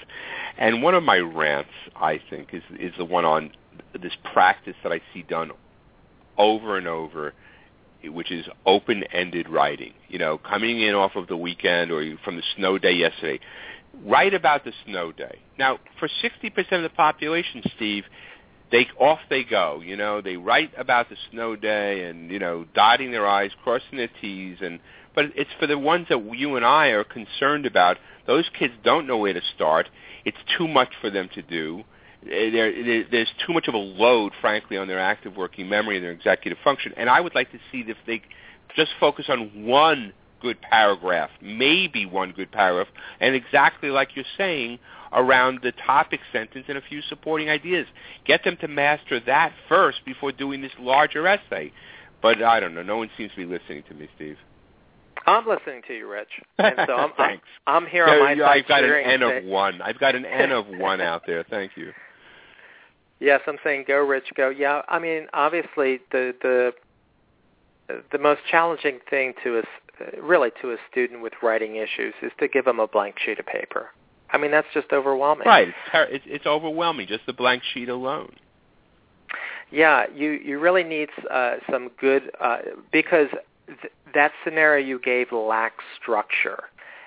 And 0.57 0.83
one 0.83 0.93
of 0.93 1.03
my 1.03 1.17
rants, 1.17 1.71
I 1.95 2.19
think, 2.29 2.53
is 2.53 2.63
is 2.79 2.93
the 2.97 3.05
one 3.05 3.25
on 3.25 3.51
this 3.93 4.13
practice 4.33 4.75
that 4.83 4.91
I 4.91 5.01
see 5.13 5.23
done 5.23 5.51
over 6.37 6.77
and 6.77 6.87
over, 6.87 7.33
which 8.03 8.31
is 8.31 8.45
open-ended 8.65 9.49
writing. 9.49 9.93
You 10.07 10.19
know, 10.19 10.37
coming 10.37 10.81
in 10.81 10.93
off 10.93 11.15
of 11.15 11.27
the 11.27 11.37
weekend 11.37 11.91
or 11.91 12.03
from 12.23 12.35
the 12.35 12.43
snow 12.55 12.77
day 12.77 12.93
yesterday, 12.93 13.39
write 14.05 14.33
about 14.33 14.63
the 14.63 14.73
snow 14.85 15.11
day. 15.11 15.39
Now, 15.57 15.79
for 15.99 16.07
60% 16.07 16.71
of 16.71 16.83
the 16.83 16.89
population, 16.89 17.61
Steve, 17.75 18.05
they 18.71 18.87
off 18.99 19.19
they 19.29 19.43
go. 19.43 19.81
You 19.83 19.97
know, 19.97 20.21
they 20.21 20.37
write 20.37 20.71
about 20.77 21.09
the 21.09 21.17
snow 21.29 21.55
day 21.55 22.05
and 22.05 22.31
you 22.31 22.39
know, 22.39 22.65
dotting 22.73 23.11
their 23.11 23.27
i's, 23.27 23.51
crossing 23.63 23.97
their 23.97 24.09
t's, 24.21 24.57
and 24.61 24.79
but 25.15 25.25
it's 25.35 25.49
for 25.59 25.67
the 25.67 25.77
ones 25.77 26.07
that 26.09 26.21
you 26.35 26.55
and 26.55 26.65
I 26.65 26.87
are 26.87 27.03
concerned 27.03 27.65
about. 27.65 27.97
Those 28.27 28.49
kids 28.57 28.73
don't 28.83 29.07
know 29.07 29.17
where 29.17 29.33
to 29.33 29.41
start. 29.55 29.89
It's 30.25 30.37
too 30.57 30.67
much 30.67 30.89
for 31.01 31.09
them 31.09 31.29
to 31.33 31.41
do. 31.41 31.83
Eh, 32.23 32.49
there, 32.51 33.03
there's 33.09 33.31
too 33.45 33.53
much 33.53 33.67
of 33.67 33.73
a 33.73 33.77
load, 33.77 34.33
frankly, 34.39 34.77
on 34.77 34.87
their 34.87 34.99
active 34.99 35.35
working 35.35 35.67
memory 35.67 35.97
and 35.97 36.03
their 36.03 36.11
executive 36.11 36.57
function. 36.63 36.93
And 36.97 37.09
I 37.09 37.19
would 37.19 37.35
like 37.35 37.51
to 37.51 37.59
see 37.71 37.83
if 37.87 37.97
they 38.05 38.21
just 38.75 38.91
focus 38.99 39.25
on 39.27 39.65
one 39.65 40.13
good 40.41 40.61
paragraph, 40.61 41.29
maybe 41.41 42.05
one 42.05 42.31
good 42.31 42.51
paragraph, 42.51 42.87
and 43.19 43.35
exactly 43.35 43.89
like 43.89 44.15
you're 44.15 44.25
saying, 44.37 44.79
around 45.13 45.59
the 45.61 45.71
topic 45.71 46.19
sentence 46.31 46.65
and 46.67 46.77
a 46.77 46.81
few 46.81 47.01
supporting 47.01 47.49
ideas. 47.49 47.85
Get 48.25 48.43
them 48.43 48.57
to 48.61 48.67
master 48.67 49.19
that 49.25 49.53
first 49.67 49.99
before 50.05 50.31
doing 50.31 50.61
this 50.61 50.71
larger 50.79 51.27
essay. 51.27 51.71
But 52.21 52.41
I 52.41 52.59
don't 52.59 52.73
know. 52.73 52.83
No 52.83 52.97
one 52.97 53.09
seems 53.17 53.31
to 53.31 53.37
be 53.37 53.45
listening 53.45 53.83
to 53.89 53.93
me, 53.93 54.07
Steve. 54.15 54.37
I'm 55.25 55.47
listening 55.47 55.81
to 55.87 55.95
you, 55.95 56.09
Rich. 56.09 56.29
And 56.57 56.75
so 56.87 56.93
I'm, 56.95 57.11
Thanks. 57.17 57.43
I'm, 57.67 57.83
I'm 57.83 57.89
here 57.89 58.05
on 58.05 58.19
my 58.19 58.35
side. 58.35 58.41
I've 58.41 58.67
got 58.67 58.83
an 58.83 58.91
N 58.91 59.21
of 59.21 59.43
one. 59.45 59.81
I've 59.81 59.99
got 59.99 60.15
an 60.15 60.25
N 60.25 60.51
of 60.51 60.67
one 60.79 61.01
out 61.01 61.23
there. 61.25 61.43
Thank 61.49 61.71
you. 61.75 61.91
Yes, 63.19 63.41
I'm 63.47 63.57
saying 63.63 63.85
go, 63.87 63.97
Rich, 63.99 64.31
go. 64.35 64.49
Yeah, 64.49 64.81
I 64.87 64.97
mean, 64.97 65.27
obviously 65.33 65.99
the 66.11 66.33
the 66.41 66.73
the 68.11 68.17
most 68.17 68.41
challenging 68.49 68.99
thing 69.09 69.33
to 69.43 69.59
us, 69.59 69.65
really 70.19 70.49
to 70.61 70.71
a 70.71 70.77
student 70.89 71.21
with 71.21 71.33
writing 71.43 71.75
issues, 71.75 72.13
is 72.21 72.31
to 72.39 72.47
give 72.47 72.65
them 72.65 72.79
a 72.79 72.87
blank 72.87 73.15
sheet 73.23 73.39
of 73.39 73.45
paper. 73.45 73.89
I 74.31 74.37
mean, 74.37 74.49
that's 74.51 74.67
just 74.73 74.91
overwhelming. 74.91 75.45
Right. 75.45 75.67
It's 75.67 75.75
it's, 75.93 76.25
it's 76.27 76.45
overwhelming. 76.45 77.07
Just 77.07 77.25
the 77.25 77.33
blank 77.33 77.63
sheet 77.73 77.89
alone. 77.89 78.33
Yeah, 79.69 80.05
you 80.13 80.31
you 80.31 80.59
really 80.59 80.83
need 80.83 81.09
uh, 81.29 81.55
some 81.69 81.91
good 81.99 82.31
uh, 82.39 82.57
because 82.91 83.27
th- 83.81 83.93
that 84.13 84.31
scenario 84.43 84.85
you 84.85 84.99
gave 84.99 85.31
lacks 85.31 85.83
structure. 86.01 86.63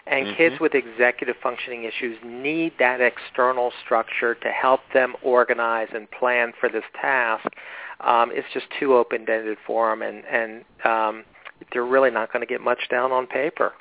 And 0.07 0.27
mm-hmm. 0.27 0.37
kids 0.37 0.61
with 0.61 0.75
executive 0.75 1.37
functioning 1.43 1.85
issues 1.85 2.19
need 2.25 2.75
that 2.79 3.01
external 3.01 3.73
structure 3.85 4.35
to 4.35 4.49
help 4.49 4.81
them 4.93 5.15
organize 5.23 5.89
and 5.95 6.11
plan 6.11 6.53
for 6.61 6.69
this 6.69 6.85
task. 7.01 7.47
Um, 8.01 8.31
it's 8.33 8.47
just 8.53 8.67
too 8.79 8.95
open-ended 8.95 9.57
for 9.67 9.91
them, 9.91 10.03
and, 10.03 10.25
and 10.27 10.65
um, 10.85 11.25
they're 11.73 11.87
really 11.87 12.11
not 12.11 12.33
going 12.33 12.43
to 12.43 12.47
get 12.47 12.61
much 12.61 12.91
down 12.91 13.13
on 13.13 13.27
paper. 13.27 13.73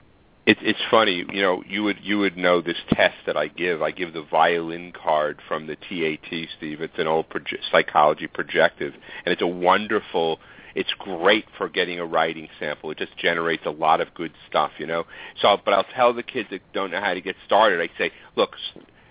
It's 0.45 0.59
it's 0.61 0.79
funny, 0.91 1.25
you 1.31 1.41
know. 1.41 1.63
You 1.67 1.83
would 1.83 1.99
you 2.01 2.19
would 2.19 2.35
know 2.35 2.61
this 2.61 2.77
test 2.89 3.15
that 3.25 3.37
I 3.37 3.47
give. 3.47 3.81
I 3.81 3.91
give 3.91 4.11
the 4.11 4.23
violin 4.23 4.91
card 4.91 5.39
from 5.47 5.67
the 5.67 5.77
TAT, 5.77 6.49
Steve. 6.57 6.81
It's 6.81 6.97
an 6.97 7.07
old 7.07 7.29
proje- 7.29 7.59
psychology 7.71 8.27
projective, 8.27 8.93
and 9.25 9.31
it's 9.31 9.41
a 9.41 9.47
wonderful 9.47 10.39
it's 10.75 10.91
great 10.97 11.45
for 11.57 11.69
getting 11.69 11.99
a 11.99 12.05
writing 12.05 12.47
sample. 12.59 12.91
It 12.91 12.97
just 12.97 13.15
generates 13.17 13.65
a 13.65 13.71
lot 13.71 14.01
of 14.01 14.13
good 14.13 14.31
stuff, 14.47 14.71
you 14.77 14.87
know. 14.87 15.05
So, 15.41 15.57
but 15.63 15.73
I'll 15.73 15.85
tell 15.95 16.13
the 16.13 16.23
kids 16.23 16.49
that 16.51 16.61
don't 16.73 16.91
know 16.91 16.99
how 16.99 17.13
to 17.13 17.21
get 17.21 17.35
started. 17.45 17.79
I 17.79 17.89
say, 17.97 18.11
look, 18.35 18.55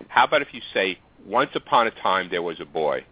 how 0.09 0.25
about 0.25 0.43
if 0.43 0.49
you 0.53 0.61
say, 0.75 0.99
once 1.27 1.51
upon 1.55 1.87
a 1.87 1.91
time 1.91 2.29
there 2.31 2.43
was 2.43 2.61
a 2.61 2.65
boy, 2.65 3.05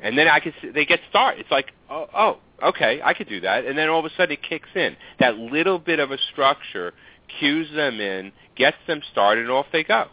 and 0.00 0.16
then 0.16 0.28
I 0.28 0.40
can 0.40 0.52
they 0.74 0.84
get 0.84 1.00
started. 1.10 1.40
It's 1.40 1.50
like, 1.50 1.72
oh, 1.90 2.06
oh, 2.14 2.38
okay, 2.62 3.00
I 3.04 3.14
could 3.14 3.28
do 3.28 3.40
that, 3.40 3.64
and 3.64 3.76
then 3.76 3.88
all 3.88 4.00
of 4.00 4.04
a 4.04 4.10
sudden 4.16 4.32
it 4.32 4.42
kicks 4.42 4.68
in. 4.74 4.96
That 5.20 5.36
little 5.36 5.78
bit 5.78 5.98
of 5.98 6.10
a 6.10 6.18
structure 6.32 6.92
cues 7.40 7.68
them 7.74 8.00
in, 8.00 8.32
gets 8.56 8.76
them 8.86 9.00
started, 9.10 9.42
and 9.42 9.50
off 9.50 9.66
they 9.72 9.84
go. 9.84 10.06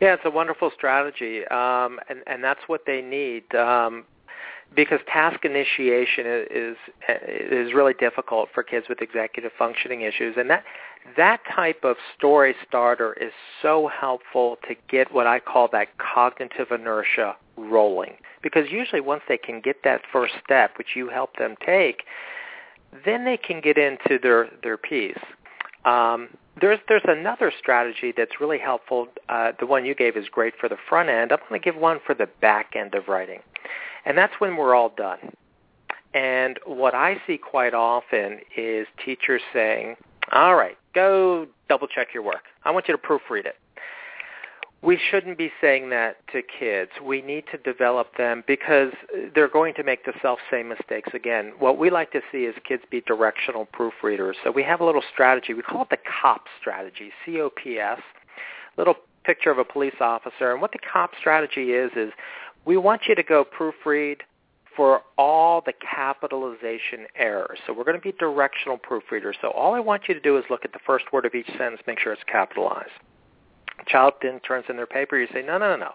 Yeah, 0.00 0.14
it's 0.14 0.22
a 0.24 0.30
wonderful 0.30 0.70
strategy, 0.76 1.46
um, 1.46 1.98
and 2.08 2.22
and 2.26 2.44
that's 2.44 2.60
what 2.66 2.82
they 2.86 3.00
need. 3.00 3.54
Um, 3.54 4.04
because 4.74 5.00
task 5.12 5.44
initiation 5.44 6.24
is 6.50 6.76
is 7.28 7.72
really 7.74 7.94
difficult 7.94 8.48
for 8.52 8.62
kids 8.62 8.86
with 8.88 9.00
executive 9.00 9.52
functioning 9.58 10.02
issues 10.02 10.34
and 10.36 10.50
that 10.50 10.64
that 11.16 11.40
type 11.54 11.84
of 11.84 11.96
story 12.16 12.54
starter 12.66 13.12
is 13.14 13.32
so 13.60 13.88
helpful 13.88 14.56
to 14.66 14.74
get 14.88 15.12
what 15.12 15.26
I 15.26 15.38
call 15.38 15.68
that 15.72 15.88
cognitive 15.98 16.70
inertia 16.70 17.36
rolling 17.56 18.14
because 18.42 18.70
usually 18.70 19.00
once 19.00 19.22
they 19.28 19.38
can 19.38 19.60
get 19.60 19.84
that 19.84 20.02
first 20.12 20.34
step 20.44 20.72
which 20.76 20.96
you 20.96 21.08
help 21.08 21.36
them 21.36 21.54
take 21.64 22.04
then 23.04 23.24
they 23.24 23.36
can 23.36 23.60
get 23.60 23.78
into 23.78 24.18
their 24.22 24.48
their 24.62 24.76
piece 24.76 25.18
um, 25.84 26.28
there's 26.60 26.78
there's 26.88 27.02
another 27.04 27.52
strategy 27.58 28.12
that's 28.16 28.40
really 28.40 28.58
helpful. 28.58 29.08
Uh, 29.28 29.52
the 29.58 29.66
one 29.66 29.84
you 29.84 29.94
gave 29.94 30.16
is 30.16 30.28
great 30.28 30.54
for 30.58 30.68
the 30.68 30.76
front 30.88 31.08
end. 31.08 31.32
I'm 31.32 31.38
going 31.48 31.60
to 31.60 31.64
give 31.64 31.76
one 31.76 31.98
for 32.06 32.14
the 32.14 32.28
back 32.40 32.74
end 32.76 32.94
of 32.94 33.08
writing. 33.08 33.40
And 34.04 34.16
that's 34.16 34.34
when 34.38 34.56
we're 34.56 34.74
all 34.74 34.92
done. 34.96 35.18
And 36.14 36.58
what 36.64 36.94
I 36.94 37.20
see 37.26 37.38
quite 37.38 37.74
often 37.74 38.38
is 38.56 38.86
teachers 39.04 39.42
saying, 39.52 39.96
all 40.32 40.54
right, 40.54 40.76
go 40.94 41.46
double 41.68 41.88
check 41.88 42.08
your 42.14 42.22
work. 42.22 42.44
I 42.64 42.70
want 42.70 42.86
you 42.88 42.96
to 42.96 43.02
proofread 43.02 43.46
it. 43.46 43.56
We 44.80 44.98
shouldn't 45.10 45.38
be 45.38 45.50
saying 45.62 45.88
that 45.90 46.18
to 46.32 46.42
kids. 46.42 46.90
We 47.02 47.22
need 47.22 47.44
to 47.50 47.58
develop 47.58 48.16
them 48.18 48.44
because 48.46 48.92
they're 49.34 49.48
going 49.48 49.72
to 49.74 49.82
make 49.82 50.04
the 50.04 50.12
self-same 50.20 50.68
mistakes 50.68 51.08
again. 51.14 51.54
What 51.58 51.78
we 51.78 51.88
like 51.88 52.12
to 52.12 52.20
see 52.30 52.44
is 52.44 52.54
kids 52.68 52.82
be 52.90 53.00
directional 53.00 53.66
proofreaders. 53.66 54.34
So 54.44 54.50
we 54.50 54.62
have 54.62 54.80
a 54.80 54.84
little 54.84 55.02
strategy. 55.10 55.54
We 55.54 55.62
call 55.62 55.82
it 55.82 55.90
the 55.90 55.96
COP 56.20 56.44
strategy, 56.60 57.12
C-O-P-S, 57.24 58.00
little 58.76 58.96
picture 59.24 59.50
of 59.50 59.56
a 59.56 59.64
police 59.64 59.94
officer. 60.00 60.52
And 60.52 60.60
what 60.60 60.72
the 60.72 60.80
COP 60.92 61.12
strategy 61.18 61.72
is, 61.72 61.90
is 61.96 62.12
we 62.64 62.76
want 62.76 63.02
you 63.08 63.14
to 63.14 63.22
go 63.22 63.44
proofread 63.44 64.18
for 64.76 65.02
all 65.16 65.62
the 65.64 65.72
capitalization 65.72 67.06
errors. 67.16 67.58
So 67.66 67.72
we're 67.72 67.84
going 67.84 67.96
to 67.96 68.02
be 68.02 68.12
directional 68.12 68.78
proofreaders. 68.78 69.34
So 69.40 69.50
all 69.50 69.74
I 69.74 69.80
want 69.80 70.02
you 70.08 70.14
to 70.14 70.20
do 70.20 70.36
is 70.36 70.44
look 70.50 70.64
at 70.64 70.72
the 70.72 70.80
first 70.84 71.12
word 71.12 71.26
of 71.26 71.34
each 71.34 71.46
sentence, 71.58 71.80
make 71.86 71.98
sure 72.00 72.12
it's 72.12 72.22
capitalized. 72.24 72.90
Child 73.86 74.14
then 74.22 74.40
turns 74.40 74.64
in 74.68 74.76
their 74.76 74.86
paper. 74.86 75.18
You 75.18 75.26
say, 75.32 75.42
no, 75.42 75.58
no, 75.58 75.70
no, 75.70 75.76
no. 75.76 75.90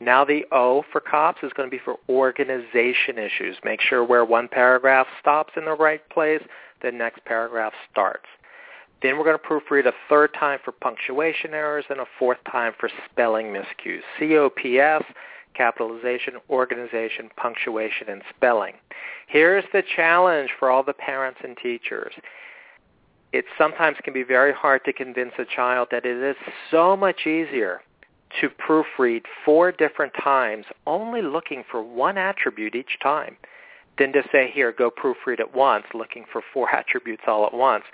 Now 0.00 0.24
the 0.24 0.44
O 0.52 0.84
for 0.92 1.00
COPS 1.00 1.42
is 1.42 1.52
going 1.54 1.70
to 1.70 1.74
be 1.74 1.82
for 1.82 1.96
organization 2.08 3.18
issues. 3.18 3.56
Make 3.64 3.80
sure 3.80 4.04
where 4.04 4.24
one 4.24 4.48
paragraph 4.48 5.06
stops 5.20 5.52
in 5.56 5.64
the 5.64 5.74
right 5.74 6.06
place, 6.10 6.42
the 6.82 6.92
next 6.92 7.24
paragraph 7.24 7.72
starts. 7.90 8.26
Then 9.02 9.16
we're 9.16 9.24
going 9.24 9.38
to 9.38 9.46
proofread 9.46 9.86
a 9.86 9.92
third 10.08 10.34
time 10.38 10.58
for 10.62 10.72
punctuation 10.72 11.54
errors 11.54 11.86
and 11.88 12.00
a 12.00 12.06
fourth 12.18 12.38
time 12.50 12.72
for 12.78 12.90
spelling 13.10 13.46
miscues. 13.46 14.02
COPS, 14.18 15.06
capitalization, 15.54 16.34
organization, 16.48 17.30
punctuation, 17.36 18.08
and 18.08 18.22
spelling. 18.34 18.74
Here's 19.26 19.64
the 19.72 19.82
challenge 19.96 20.50
for 20.58 20.70
all 20.70 20.82
the 20.82 20.92
parents 20.92 21.40
and 21.42 21.56
teachers. 21.56 22.12
It 23.32 23.44
sometimes 23.56 23.96
can 24.02 24.12
be 24.12 24.22
very 24.24 24.52
hard 24.52 24.84
to 24.84 24.92
convince 24.92 25.32
a 25.38 25.44
child 25.44 25.88
that 25.92 26.04
it 26.04 26.16
is 26.16 26.36
so 26.70 26.96
much 26.96 27.26
easier 27.26 27.80
to 28.40 28.48
proofread 28.48 29.22
four 29.44 29.72
different 29.72 30.12
times, 30.22 30.64
only 30.86 31.22
looking 31.22 31.64
for 31.70 31.82
one 31.82 32.16
attribute 32.16 32.74
each 32.74 32.98
time, 33.02 33.36
than 33.98 34.12
to 34.12 34.22
say, 34.32 34.50
here, 34.52 34.72
go 34.72 34.90
proofread 34.90 35.40
it 35.40 35.54
once, 35.54 35.84
looking 35.94 36.24
for 36.32 36.42
four 36.52 36.70
attributes 36.74 37.22
all 37.26 37.46
at 37.46 37.54
once. 37.54 37.84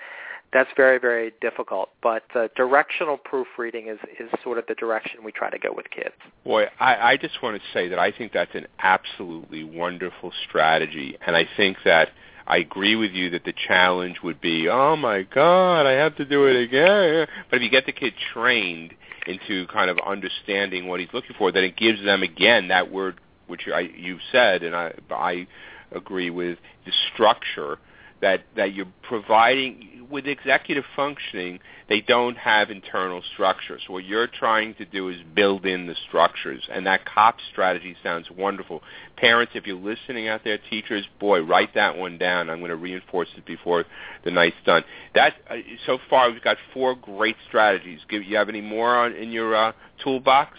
That's 0.53 0.69
very, 0.77 0.97
very 0.97 1.33
difficult. 1.41 1.89
But 2.01 2.23
uh, 2.35 2.47
directional 2.55 3.17
proofreading 3.17 3.87
is, 3.87 3.99
is 4.19 4.29
sort 4.43 4.57
of 4.57 4.65
the 4.67 4.75
direction 4.75 5.23
we 5.23 5.31
try 5.31 5.49
to 5.49 5.59
go 5.59 5.73
with 5.73 5.89
kids. 5.89 6.15
Boy, 6.43 6.65
I, 6.79 6.95
I 6.95 7.17
just 7.17 7.41
want 7.43 7.61
to 7.61 7.63
say 7.73 7.89
that 7.89 7.99
I 7.99 8.11
think 8.11 8.31
that's 8.33 8.55
an 8.55 8.67
absolutely 8.79 9.63
wonderful 9.63 10.31
strategy. 10.47 11.17
And 11.25 11.35
I 11.35 11.47
think 11.57 11.77
that 11.83 12.09
I 12.45 12.57
agree 12.57 12.95
with 12.95 13.11
you 13.11 13.29
that 13.31 13.43
the 13.43 13.53
challenge 13.67 14.17
would 14.23 14.39
be, 14.39 14.69
oh 14.69 14.95
my 14.95 15.23
God, 15.23 15.85
I 15.85 15.91
have 15.91 16.15
to 16.15 16.25
do 16.25 16.45
it 16.45 16.55
again. 16.55 17.27
But 17.49 17.57
if 17.57 17.63
you 17.63 17.69
get 17.69 17.85
the 17.85 17.91
kid 17.91 18.13
trained 18.33 18.93
into 19.27 19.67
kind 19.67 19.89
of 19.89 19.99
understanding 19.99 20.87
what 20.87 21.01
he's 21.01 21.09
looking 21.13 21.35
for, 21.37 21.51
then 21.51 21.65
it 21.65 21.75
gives 21.75 22.01
them 22.03 22.23
again 22.23 22.69
that 22.69 22.89
word 22.89 23.19
which 23.47 23.61
I, 23.73 23.89
you've 23.95 24.19
said, 24.31 24.63
and 24.63 24.75
I, 24.75 24.93
I 25.09 25.47
agree 25.91 26.29
with 26.29 26.57
the 26.85 26.91
structure 27.13 27.79
that 28.21 28.43
that 28.55 28.73
you're 28.73 28.91
providing 29.03 30.07
with 30.09 30.25
executive 30.25 30.85
functioning 30.95 31.59
they 31.89 32.01
don't 32.01 32.37
have 32.37 32.69
internal 32.69 33.21
structures. 33.33 33.83
What 33.87 34.03
you're 34.05 34.27
trying 34.27 34.73
to 34.75 34.85
do 34.85 35.09
is 35.09 35.17
build 35.35 35.65
in 35.65 35.87
the 35.87 35.95
structures 36.07 36.67
and 36.71 36.85
that 36.85 37.05
cop 37.05 37.37
strategy 37.51 37.95
sounds 38.03 38.27
wonderful. 38.31 38.81
Parents 39.17 39.53
if 39.55 39.65
you're 39.65 39.77
listening 39.77 40.27
out 40.27 40.41
there 40.43 40.57
teachers 40.69 41.05
boy 41.19 41.41
write 41.41 41.73
that 41.75 41.97
one 41.97 42.17
down. 42.17 42.49
I'm 42.49 42.59
going 42.59 42.69
to 42.69 42.75
reinforce 42.75 43.29
it 43.35 43.45
before 43.45 43.85
the 44.23 44.31
night's 44.31 44.55
done. 44.65 44.83
That 45.15 45.33
uh, 45.49 45.55
so 45.85 45.99
far 46.09 46.31
we've 46.31 46.43
got 46.43 46.57
four 46.73 46.95
great 46.95 47.35
strategies. 47.47 47.99
Do 48.09 48.21
you 48.21 48.37
have 48.37 48.49
any 48.49 48.61
more 48.61 48.95
on 48.95 49.13
in 49.13 49.31
your 49.31 49.55
uh, 49.55 49.73
toolbox? 50.03 50.57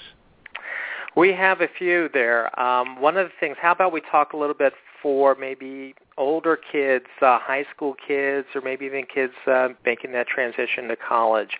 We 1.17 1.33
have 1.33 1.61
a 1.63 1.69
few 1.79 2.09
there. 2.15 2.59
Um, 2.61 3.01
one 3.01 3.17
of 3.17 3.27
the 3.27 3.33
things, 3.41 3.57
how 3.61 3.73
about 3.73 3.93
we 3.93 4.01
talk 4.01 4.35
a 4.35 4.37
little 4.37 4.55
bit 4.55 4.73
for 5.03 5.35
maybe 5.35 5.95
older 6.17 6.59
kids, 6.73 7.07
uh, 7.23 7.39
high 7.39 7.65
school 7.75 7.95
kids, 8.07 8.49
or 8.55 8.61
maybe 8.61 8.87
even 8.87 9.05
kids 9.13 9.33
uh, 9.47 9.69
making 9.85 10.13
that 10.13 10.27
transition 10.27 10.89
to 10.89 10.97
college. 10.97 11.53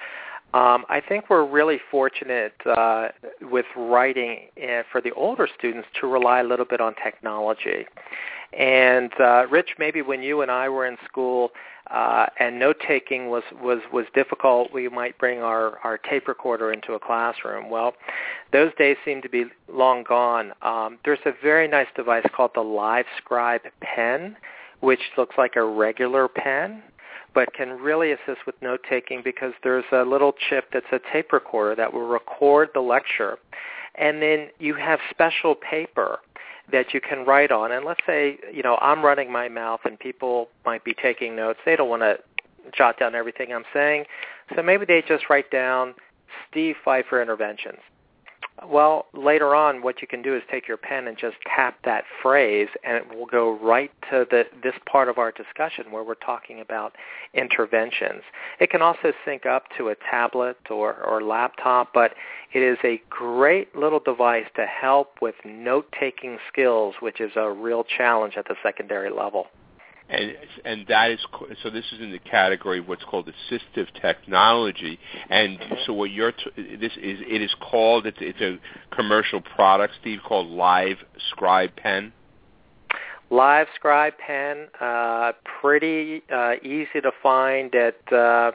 Um, 0.55 0.87
I 0.89 1.03
think 1.07 1.29
we're 1.29 1.45
really 1.45 1.79
fortunate 1.91 2.55
uh, 2.65 3.09
with 3.43 3.67
writing 3.77 4.49
uh, 4.57 4.83
for 4.91 5.03
the 5.03 5.13
older 5.13 5.47
students 5.59 5.87
to 6.01 6.07
rely 6.07 6.41
a 6.41 6.45
little 6.45 6.65
bit 6.65 6.81
on 6.81 6.95
technology. 7.03 7.85
And 8.59 9.13
uh, 9.21 9.47
Rich, 9.51 9.75
maybe 9.79 10.01
when 10.01 10.23
you 10.23 10.41
and 10.41 10.51
I 10.51 10.71
were 10.71 10.87
in 10.87 10.97
school 11.05 11.51
uh, 11.91 12.27
and 12.41 12.59
note 12.59 12.77
taking 12.87 13.29
was, 13.29 13.43
was, 13.63 13.81
was 13.93 14.07
difficult, 14.15 14.73
we 14.73 14.89
might 14.89 15.19
bring 15.19 15.41
our, 15.41 15.79
our 15.85 15.99
tape 15.99 16.27
recorder 16.29 16.73
into 16.73 16.95
a 16.95 16.99
classroom. 16.99 17.69
Well, 17.69 17.93
those 18.51 18.73
days 18.79 18.97
seem 19.05 19.21
to 19.21 19.29
be 19.29 19.45
long 19.71 20.03
gone. 20.03 20.53
Um, 20.63 20.99
there's 21.05 21.19
a 21.27 21.33
very 21.43 21.69
nice 21.69 21.89
device 21.95 22.27
called 22.35 22.53
the 22.55 22.63
Live 22.63 23.07
Scribe 23.19 23.63
pen, 23.83 24.35
which 24.81 25.01
looks 25.19 25.37
like 25.37 25.57
a 25.57 25.65
regular 25.65 26.27
pen 26.27 26.83
but 27.39 27.55
can 27.55 27.81
really 27.81 28.11
assist 28.11 28.45
with 28.47 28.57
note 28.61 28.81
taking 28.91 29.23
because 29.23 29.53
there's 29.63 29.85
a 29.93 30.03
little 30.03 30.33
chip 30.49 30.65
that's 30.73 30.91
a 30.91 30.99
tape 31.13 31.33
recorder 31.33 31.77
that 31.77 31.93
will 31.93 32.09
record 32.09 32.69
the 32.75 32.81
lecture. 32.81 33.39
And 33.95 34.21
then 34.21 34.49
you 34.59 34.75
have 34.75 34.99
special 35.09 35.55
paper 35.55 36.19
that 36.73 36.93
you 36.93 37.01
can 37.01 37.25
write 37.25 37.53
on. 37.53 37.71
And 37.71 37.85
let's 37.85 38.01
say, 38.05 38.39
you 38.53 38.65
know, 38.65 38.77
I'm 38.83 39.05
running 39.05 39.31
my 39.31 39.49
mouth 39.49 39.79
and 39.85 39.97
people 39.97 40.49
might 40.67 40.83
be 40.83 40.95
taking 40.95 41.37
notes. 41.37 41.61
They 41.65 41.77
don't 41.77 41.89
want 41.89 42.03
to 42.03 42.19
jot 42.77 42.99
down 42.99 43.15
everything 43.15 43.53
I'm 43.53 43.63
saying. 43.73 44.07
So 44.57 44.63
maybe 44.65 44.85
they 44.85 45.01
just 45.07 45.31
write 45.31 45.49
down 45.53 45.95
Steve 46.51 46.75
Feifer 46.85 47.23
interventions. 47.23 47.79
Well, 48.67 49.07
later 49.15 49.55
on, 49.55 49.83
what 49.83 50.03
you 50.03 50.09
can 50.09 50.21
do 50.21 50.35
is 50.37 50.43
take 50.51 50.67
your 50.67 50.77
pen 50.77 51.07
and 51.07 51.17
just 51.17 51.37
tap 51.55 51.79
that 51.85 52.05
phrase, 52.23 52.69
and 52.85 52.97
it 52.97 53.17
will 53.17 53.27
go 53.27 53.59
right 53.59 53.91
to 54.11 54.27
the, 54.31 54.45
this 54.63 54.75
part 54.85 55.09
of 55.09 55.19
our 55.19 55.33
discussion 55.33 55.91
where 55.91 56.03
we're 56.03 56.15
talking 56.15 56.61
about 56.61 56.95
interventions. 57.35 58.23
It 58.59 58.71
can 58.71 58.83
also 58.83 59.13
sync 59.25 59.47
up 59.47 59.65
to 59.77 59.89
a 59.89 59.95
tablet 60.11 60.59
or, 60.71 61.03
or 61.05 61.23
laptop, 61.23 61.93
but 61.95 62.15
it 62.53 62.63
is 62.63 62.79
a 62.85 63.01
great 63.09 63.77
little 63.77 64.01
device 64.01 64.47
to 64.57 64.67
help 64.67 65.23
with 65.23 65.37
note-taking 65.45 66.39
skills, 66.51 66.97
which 67.01 67.21
is 67.21 67.33
a 67.37 67.51
real 67.51 67.85
challenge 67.85 68.35
at 68.37 68.49
the 68.49 68.57
secondary 68.63 69.11
level 69.11 69.47
and 70.09 70.37
and 70.65 70.87
that 70.89 71.11
is 71.11 71.21
so 71.63 71.71
this 71.71 71.85
is 71.93 72.01
in 72.01 72.11
the 72.11 72.19
category 72.19 72.79
of 72.79 72.89
what's 72.89 73.05
called 73.05 73.31
assistive 73.51 73.87
technology 74.01 74.99
and 75.29 75.59
so 75.85 75.93
what 75.93 76.11
you're 76.11 76.33
t- 76.33 76.77
this 76.81 76.93
is 76.97 77.19
it 77.27 77.43
is 77.43 77.55
called 77.61 78.07
it's 78.07 78.19
it's 78.21 78.41
a 78.41 78.59
commercial 78.95 79.41
product 79.41 79.95
steve 80.01 80.21
called 80.27 80.49
live 80.49 80.99
scribe 81.31 81.71
pen 81.77 82.13
Livescribe 83.31 84.13
pen 84.27 84.69
uh 84.81 85.33
pretty 85.61 86.23
uh 86.33 86.55
easy 86.63 87.01
to 87.03 87.13
find 87.23 87.75
at 87.75 88.01
uh 88.11 88.53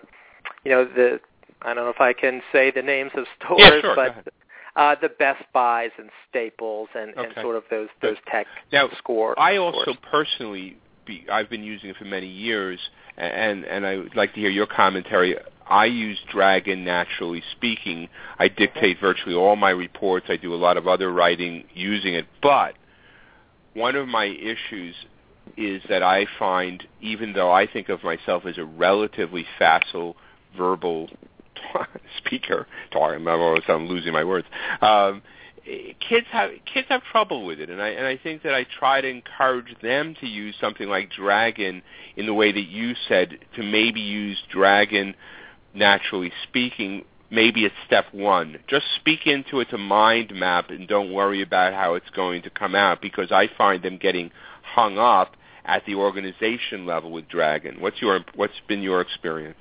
you 0.66 0.72
know 0.72 0.86
the 0.86 1.20
i 1.62 1.74
don't 1.74 1.84
know 1.84 1.89
if 1.89 2.02
i 2.02 2.12
can 2.12 2.42
say 2.52 2.72
the 2.72 2.82
names 2.82 3.12
of 3.16 3.26
stores 3.38 3.62
yeah, 3.62 3.82
sure, 3.82 3.96
but 3.96 4.34
uh, 4.76 4.96
the 5.02 5.10
Best 5.10 5.44
Buys 5.54 5.92
and 6.00 6.10
Staples 6.28 6.89
and, 6.96 7.12
okay. 7.12 7.26
and 7.26 7.34
sort 7.42 7.56
of 7.56 7.63
those 7.70 7.89
those 8.02 8.18
tech 8.32 8.48
now, 8.72 8.89
score. 8.98 9.39
I 9.39 9.58
also 9.58 9.94
personally 10.10 10.78
be, 11.06 11.26
I've 11.32 11.50
been 11.50 11.63
using 11.63 11.89
it 11.89 11.98
for 11.98 12.06
many 12.06 12.28
years, 12.28 12.80
and 13.18 13.63
and 13.66 13.86
I 13.86 13.98
would 13.98 14.16
like 14.16 14.34
to 14.34 14.39
hear 14.39 14.50
your 14.50 14.68
commentary. 14.68 15.36
I 15.68 15.86
use 15.86 16.20
Dragon 16.32 16.84
naturally 16.84 17.42
speaking. 17.52 18.10
I 18.38 18.50
dictate 18.50 19.00
virtually 19.00 19.36
all 19.36 19.56
my 19.56 19.70
reports. 19.70 20.26
I 20.30 20.38
do 20.38 20.54
a 20.54 20.58
lot 20.58 20.78
of 20.78 20.88
other 20.88 21.12
writing 21.12 21.63
using 21.74 22.13
it, 22.13 22.26
but 22.42 22.76
one 23.74 23.96
of 23.96 24.08
my 24.08 24.26
issues 24.26 24.96
is 25.58 25.82
that 25.89 26.04
I 26.04 26.26
find, 26.39 26.86
even 27.02 27.34
though 27.34 27.52
I 27.52 27.68
think 27.68 27.89
of 27.89 28.04
myself 28.04 28.46
as 28.46 28.58
a 28.58 28.66
relatively 28.66 29.46
facile 29.58 30.16
verbal 30.58 31.10
speaker, 32.26 32.68
talking, 32.92 33.26
I'm 33.28 33.88
losing 33.88 34.13
my 34.13 34.24
words. 34.24 34.48
Um, 34.82 35.22
kids 35.65 36.28
have 36.32 36.52
kids 36.71 36.88
have 36.89 37.04
trouble 37.12 37.45
with 37.45 37.60
it, 37.60 37.69
and 37.69 37.82
I 37.82 37.89
and 37.89 38.06
I 38.06 38.17
think 38.17 38.43
that 38.43 38.54
I 38.54 38.65
try 38.80 39.02
to 39.02 39.08
encourage 39.08 39.76
them 39.82 40.15
to 40.19 40.28
use 40.28 40.56
something 40.60 40.89
like 40.89 41.12
Dragon 41.12 41.82
in 42.15 42.26
the 42.26 42.34
way 42.34 42.52
that 42.52 42.67
you 42.67 42.93
said 43.08 43.38
to 43.56 43.63
maybe 43.63 44.02
use 44.02 44.41
Dragon 44.52 45.15
naturally 45.73 46.32
speaking. 46.43 47.06
Maybe 47.30 47.65
it's 47.65 47.76
step 47.88 48.06
one. 48.13 48.60
Just 48.67 48.86
speak 48.95 49.26
into 49.26 49.60
it 49.60 49.73
a 49.73 49.78
mind 49.78 50.34
map 50.36 50.69
and 50.69 50.88
don't 50.88 51.12
worry 51.12 51.41
about 51.41 51.73
how 51.73 51.95
it's 51.95 52.10
going 52.12 52.43
to 52.43 52.52
come 52.52 52.76
out 52.76 53.02
because 53.02 53.32
I 53.32 53.49
find 53.58 53.82
them 53.82 53.97
getting 53.97 54.30
hung 54.62 54.99
up 54.99 55.36
at 55.65 55.84
the 55.86 55.95
organization 55.95 56.86
level 56.86 57.12
with 57.12 57.28
Dragon. 57.30 57.80
What's 57.80 58.02
your 58.02 58.19
what's 58.36 58.60
been 58.67 58.82
your 58.82 59.02
experience? 59.02 59.58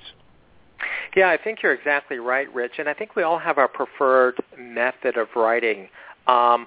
Yeah, 1.16 1.30
I 1.30 1.36
think 1.36 1.62
you're 1.62 1.74
exactly 1.74 2.18
right, 2.18 2.52
Rich. 2.54 2.72
And 2.78 2.88
I 2.88 2.94
think 2.94 3.16
we 3.16 3.22
all 3.22 3.38
have 3.38 3.58
our 3.58 3.68
preferred 3.68 4.42
method 4.58 5.16
of 5.16 5.28
writing. 5.36 5.88
Um, 6.26 6.66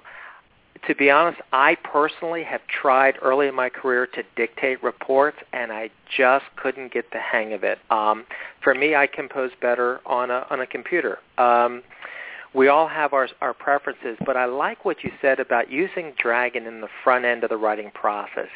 to 0.88 0.96
be 0.96 1.10
honest, 1.10 1.42
I 1.52 1.76
personally 1.84 2.44
have 2.44 2.62
tried 2.68 3.16
early 3.22 3.48
in 3.48 3.56
my 3.56 3.70
career 3.70 4.06
to 4.08 4.24
dictate 4.36 4.84
reports, 4.84 5.38
and 5.54 5.72
I 5.72 5.90
just 6.16 6.46
couldn't 6.58 6.94
get 6.94 7.12
the 7.12 7.20
hang 7.20 7.54
of 7.54 7.64
it. 7.64 7.80
Um, 7.90 8.26
for 8.64 8.76
me, 8.76 8.96
I 8.96 9.08
compose 9.08 9.52
better 9.62 10.00
on 10.06 10.30
a 10.30 10.46
on 10.50 10.62
a 10.62 10.68
computer. 10.68 11.20
Um, 11.38 11.82
we 12.54 12.68
all 12.68 12.88
have 12.88 13.14
our 13.14 13.28
our 13.42 13.54
preferences, 13.54 14.18
but 14.26 14.38
I 14.38 14.46
like 14.46 14.86
what 14.86 15.04
you 15.04 15.12
said 15.22 15.40
about 15.40 15.72
using 15.72 16.14
Dragon 16.18 16.68
in 16.68 16.82
the 16.82 16.88
front 17.04 17.26
end 17.26 17.44
of 17.44 17.50
the 17.50 17.58
writing 17.58 17.92
process 17.94 18.50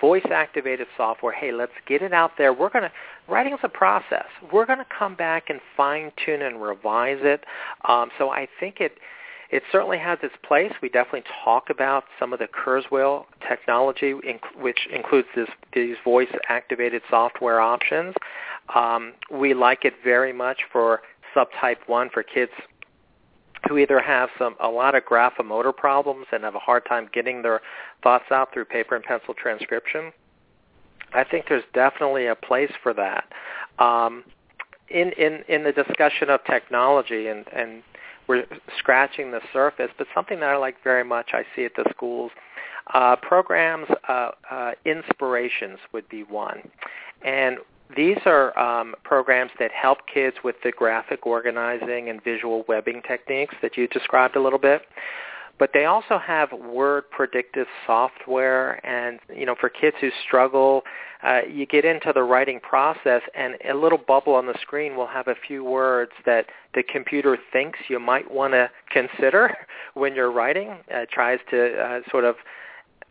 voice 0.00 0.26
activated 0.30 0.86
software, 0.96 1.32
hey, 1.32 1.52
let's 1.52 1.72
get 1.86 2.02
it 2.02 2.12
out 2.12 2.32
there. 2.38 2.52
We're 2.52 2.70
going 2.70 2.84
to, 2.84 2.92
writing 3.28 3.54
is 3.54 3.60
a 3.62 3.68
process. 3.68 4.26
We're 4.52 4.66
going 4.66 4.78
to 4.78 4.86
come 4.96 5.14
back 5.14 5.50
and 5.50 5.60
fine 5.76 6.12
tune 6.24 6.42
and 6.42 6.62
revise 6.62 7.18
it. 7.22 7.44
Um, 7.88 8.10
so 8.18 8.30
I 8.30 8.48
think 8.60 8.80
it, 8.80 8.98
it 9.50 9.62
certainly 9.70 9.98
has 9.98 10.18
its 10.22 10.34
place. 10.46 10.72
We 10.82 10.88
definitely 10.88 11.24
talk 11.44 11.70
about 11.70 12.04
some 12.18 12.32
of 12.32 12.38
the 12.38 12.48
Kurzweil 12.48 13.24
technology, 13.48 14.14
which 14.58 14.88
includes 14.92 15.28
this, 15.36 15.48
these 15.72 15.96
voice-activated 16.04 17.02
software 17.08 17.60
options. 17.60 18.14
Um, 18.74 19.12
we 19.30 19.54
like 19.54 19.84
it 19.84 19.94
very 20.02 20.32
much 20.32 20.62
for 20.72 21.02
subtype 21.34 21.86
1 21.86 22.10
for 22.10 22.22
kids 22.22 22.52
who 23.68 23.78
either 23.78 24.00
have 24.00 24.28
some 24.38 24.54
a 24.60 24.68
lot 24.68 24.94
of 24.94 25.04
graphomotor 25.04 25.74
problems 25.76 26.26
and 26.32 26.44
have 26.44 26.54
a 26.54 26.60
hard 26.60 26.84
time 26.86 27.08
getting 27.12 27.42
their 27.42 27.60
thoughts 28.02 28.26
out 28.30 28.52
through 28.52 28.64
paper 28.64 28.94
and 28.94 29.04
pencil 29.04 29.34
transcription. 29.34 30.12
I 31.12 31.24
think 31.24 31.46
there's 31.48 31.64
definitely 31.72 32.26
a 32.26 32.34
place 32.34 32.72
for 32.82 32.92
that. 32.94 33.24
Um, 33.78 34.24
in, 34.88 35.12
in, 35.12 35.44
in 35.48 35.64
the 35.64 35.72
discussion 35.72 36.30
of 36.30 36.44
technology, 36.44 37.28
and, 37.28 37.44
and 37.52 37.82
we're 38.28 38.44
scratching 38.78 39.30
the 39.30 39.40
surface, 39.52 39.90
but 39.98 40.06
something 40.14 40.40
that 40.40 40.50
I 40.50 40.56
like 40.56 40.82
very 40.82 41.04
much, 41.04 41.30
I 41.32 41.44
see 41.54 41.64
at 41.64 41.74
the 41.74 41.84
schools, 41.90 42.30
uh, 42.94 43.16
programs, 43.16 43.88
uh, 44.08 44.30
uh, 44.50 44.72
inspirations 44.84 45.78
would 45.92 46.08
be 46.08 46.22
one. 46.22 46.68
And 47.22 47.58
these 47.94 48.18
are 48.26 48.58
um, 48.58 48.94
programs 49.04 49.52
that 49.58 49.70
help 49.70 49.98
kids 50.12 50.36
with 50.42 50.56
the 50.64 50.72
graphic 50.72 51.26
organizing 51.26 52.08
and 52.08 52.22
visual 52.22 52.64
webbing 52.68 53.02
techniques 53.06 53.54
that 53.62 53.76
you 53.76 53.86
described 53.88 54.36
a 54.36 54.42
little 54.42 54.58
bit. 54.58 54.82
But 55.58 55.70
they 55.72 55.86
also 55.86 56.18
have 56.18 56.52
word 56.52 57.04
predictive 57.10 57.66
software, 57.86 58.84
and 58.86 59.18
you 59.34 59.46
know, 59.46 59.54
for 59.58 59.70
kids 59.70 59.96
who 60.00 60.10
struggle, 60.26 60.82
uh, 61.22 61.40
you 61.50 61.64
get 61.64 61.86
into 61.86 62.12
the 62.12 62.22
writing 62.22 62.60
process, 62.60 63.22
and 63.34 63.54
a 63.66 63.74
little 63.74 63.98
bubble 63.98 64.34
on 64.34 64.46
the 64.46 64.54
screen 64.60 64.96
will 64.96 65.06
have 65.06 65.28
a 65.28 65.34
few 65.46 65.64
words 65.64 66.12
that 66.26 66.46
the 66.74 66.82
computer 66.82 67.38
thinks 67.52 67.78
you 67.88 67.98
might 67.98 68.30
want 68.30 68.52
to 68.52 68.70
consider 68.90 69.56
when 69.94 70.14
you're 70.14 70.30
writing. 70.30 70.70
Uh, 70.94 70.98
it 70.98 71.10
tries 71.10 71.38
to 71.50 71.78
uh, 71.78 72.00
sort 72.10 72.24
of 72.24 72.36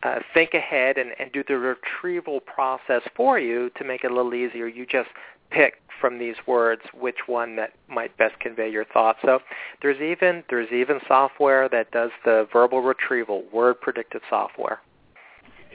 uh, 0.02 0.20
think 0.34 0.54
ahead 0.54 0.98
and, 0.98 1.10
and 1.18 1.32
do 1.32 1.42
the 1.46 1.56
retrieval 1.56 2.40
process 2.40 3.02
for 3.16 3.38
you 3.38 3.70
to 3.76 3.84
make 3.84 4.04
it 4.04 4.10
a 4.10 4.14
little 4.14 4.34
easier. 4.34 4.66
You 4.66 4.86
just 4.86 5.08
pick 5.50 5.74
from 6.00 6.18
these 6.18 6.36
words 6.46 6.82
which 6.92 7.16
one 7.26 7.56
that 7.56 7.72
might 7.88 8.16
best 8.16 8.38
convey 8.40 8.70
your 8.70 8.84
thoughts. 8.84 9.18
So 9.24 9.40
there's 9.82 10.00
even 10.00 10.44
there's 10.50 10.70
even 10.72 11.00
software 11.06 11.68
that 11.68 11.90
does 11.90 12.10
the 12.24 12.46
verbal 12.52 12.82
retrieval, 12.82 13.44
word 13.52 13.80
predictive 13.80 14.22
software. 14.28 14.80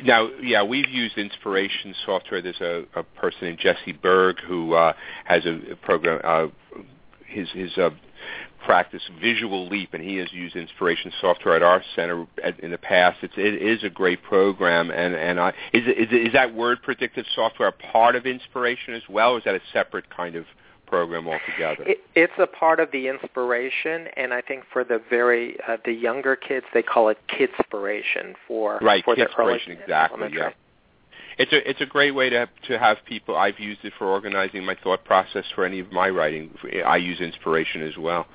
Now, 0.04 0.30
yeah, 0.42 0.64
we've 0.64 0.90
used 0.90 1.18
inspiration 1.18 1.94
software. 2.06 2.42
There's 2.42 2.62
a, 2.62 2.86
a 2.96 3.04
person 3.04 3.40
named 3.42 3.60
Jesse 3.60 3.92
Berg 3.92 4.38
who 4.48 4.74
uh, 4.74 4.94
has 5.26 5.46
a, 5.46 5.76
program. 5.76 6.22
Uh, 6.24 6.48
his 7.28 7.50
his 7.52 7.78
uh, 7.78 7.92
practice 8.66 9.02
Visual 9.20 9.68
Leap, 9.68 9.94
and 9.94 10.04
he 10.04 10.18
has 10.18 10.32
used 10.32 10.56
Inspiration 10.56 11.12
software 11.20 11.56
at 11.56 11.64
our 11.64 11.84
center 11.96 12.26
in 12.60 12.72
the 12.72 12.78
past. 12.78 13.20
It's, 13.22 13.34
it 13.38 13.62
is 13.62 13.84
a 13.84 13.90
great 13.90 14.22
program, 14.24 14.92
and 14.92 15.16
and 15.16 15.40
I, 15.40 15.50
is, 15.74 15.84
is 15.88 16.12
is 16.12 16.34
that 16.34 16.54
word 16.54 16.82
predictive 16.82 17.26
software 17.36 17.70
a 17.70 17.72
part 17.72 18.16
of 18.16 18.26
Inspiration 18.26 18.94
as 18.94 19.04
well, 19.10 19.34
or 19.34 19.38
is 19.40 19.44
that 19.46 19.56
a 19.56 19.62
separate 19.74 20.10
kind 20.10 20.36
of 20.36 20.46
program 20.86 21.28
altogether? 21.28 21.84
It, 21.88 22.00
it's 22.16 22.34
a 22.38 22.48
part 22.48 22.80
of 22.80 22.92
the 22.92 23.08
Inspiration, 23.08 24.08
and 24.16 24.34
I 24.34 24.42
think 24.42 24.64
for 24.72 24.84
the 24.84 25.02
very 25.10 25.58
uh, 25.68 25.78
the 25.84 25.94
younger 25.94 26.36
kids, 26.36 26.66
they 26.74 26.84
call 26.84 27.10
it 27.10 27.18
Kidspiration 27.28 28.36
for 28.48 28.80
right 28.82 29.04
for 29.04 29.16
Kidspiration 29.16 29.68
the 29.68 29.82
exactly. 29.82 30.30
Yeah 30.34 30.52
it's 31.38 31.52
a 31.52 31.70
it's 31.70 31.82
a 31.82 31.86
great 31.86 32.12
way 32.12 32.30
to 32.30 32.48
to 32.68 32.80
have 32.80 32.98
people. 33.06 33.36
I've 33.36 33.60
used 33.60 33.84
it 33.84 33.94
for 33.98 34.08
organizing 34.08 34.66
my 34.66 34.76
thought 34.84 35.04
process 35.06 35.46
for 35.56 35.66
any 35.66 35.80
of 35.80 35.92
my 35.92 36.10
writing. 36.10 36.54
I 36.86 36.98
use 36.98 37.20
inspiration 37.20 37.82
as 37.82 37.98
well. 37.98 38.28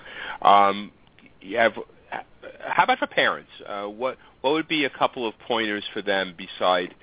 Um, 0.43 0.93
you 1.41 1.59
have 1.59 1.75
how 2.67 2.85
about 2.85 2.99
for 2.99 3.07
parents? 3.07 3.51
Uh, 3.67 3.85
what 3.85 4.19
what 4.41 4.53
would 4.53 4.69
be 4.69 4.85
a 4.85 4.91
couple 4.91 5.27
of 5.27 5.39
pointers 5.47 5.85
for 5.93 6.03
them 6.03 6.35
beside, 6.37 6.95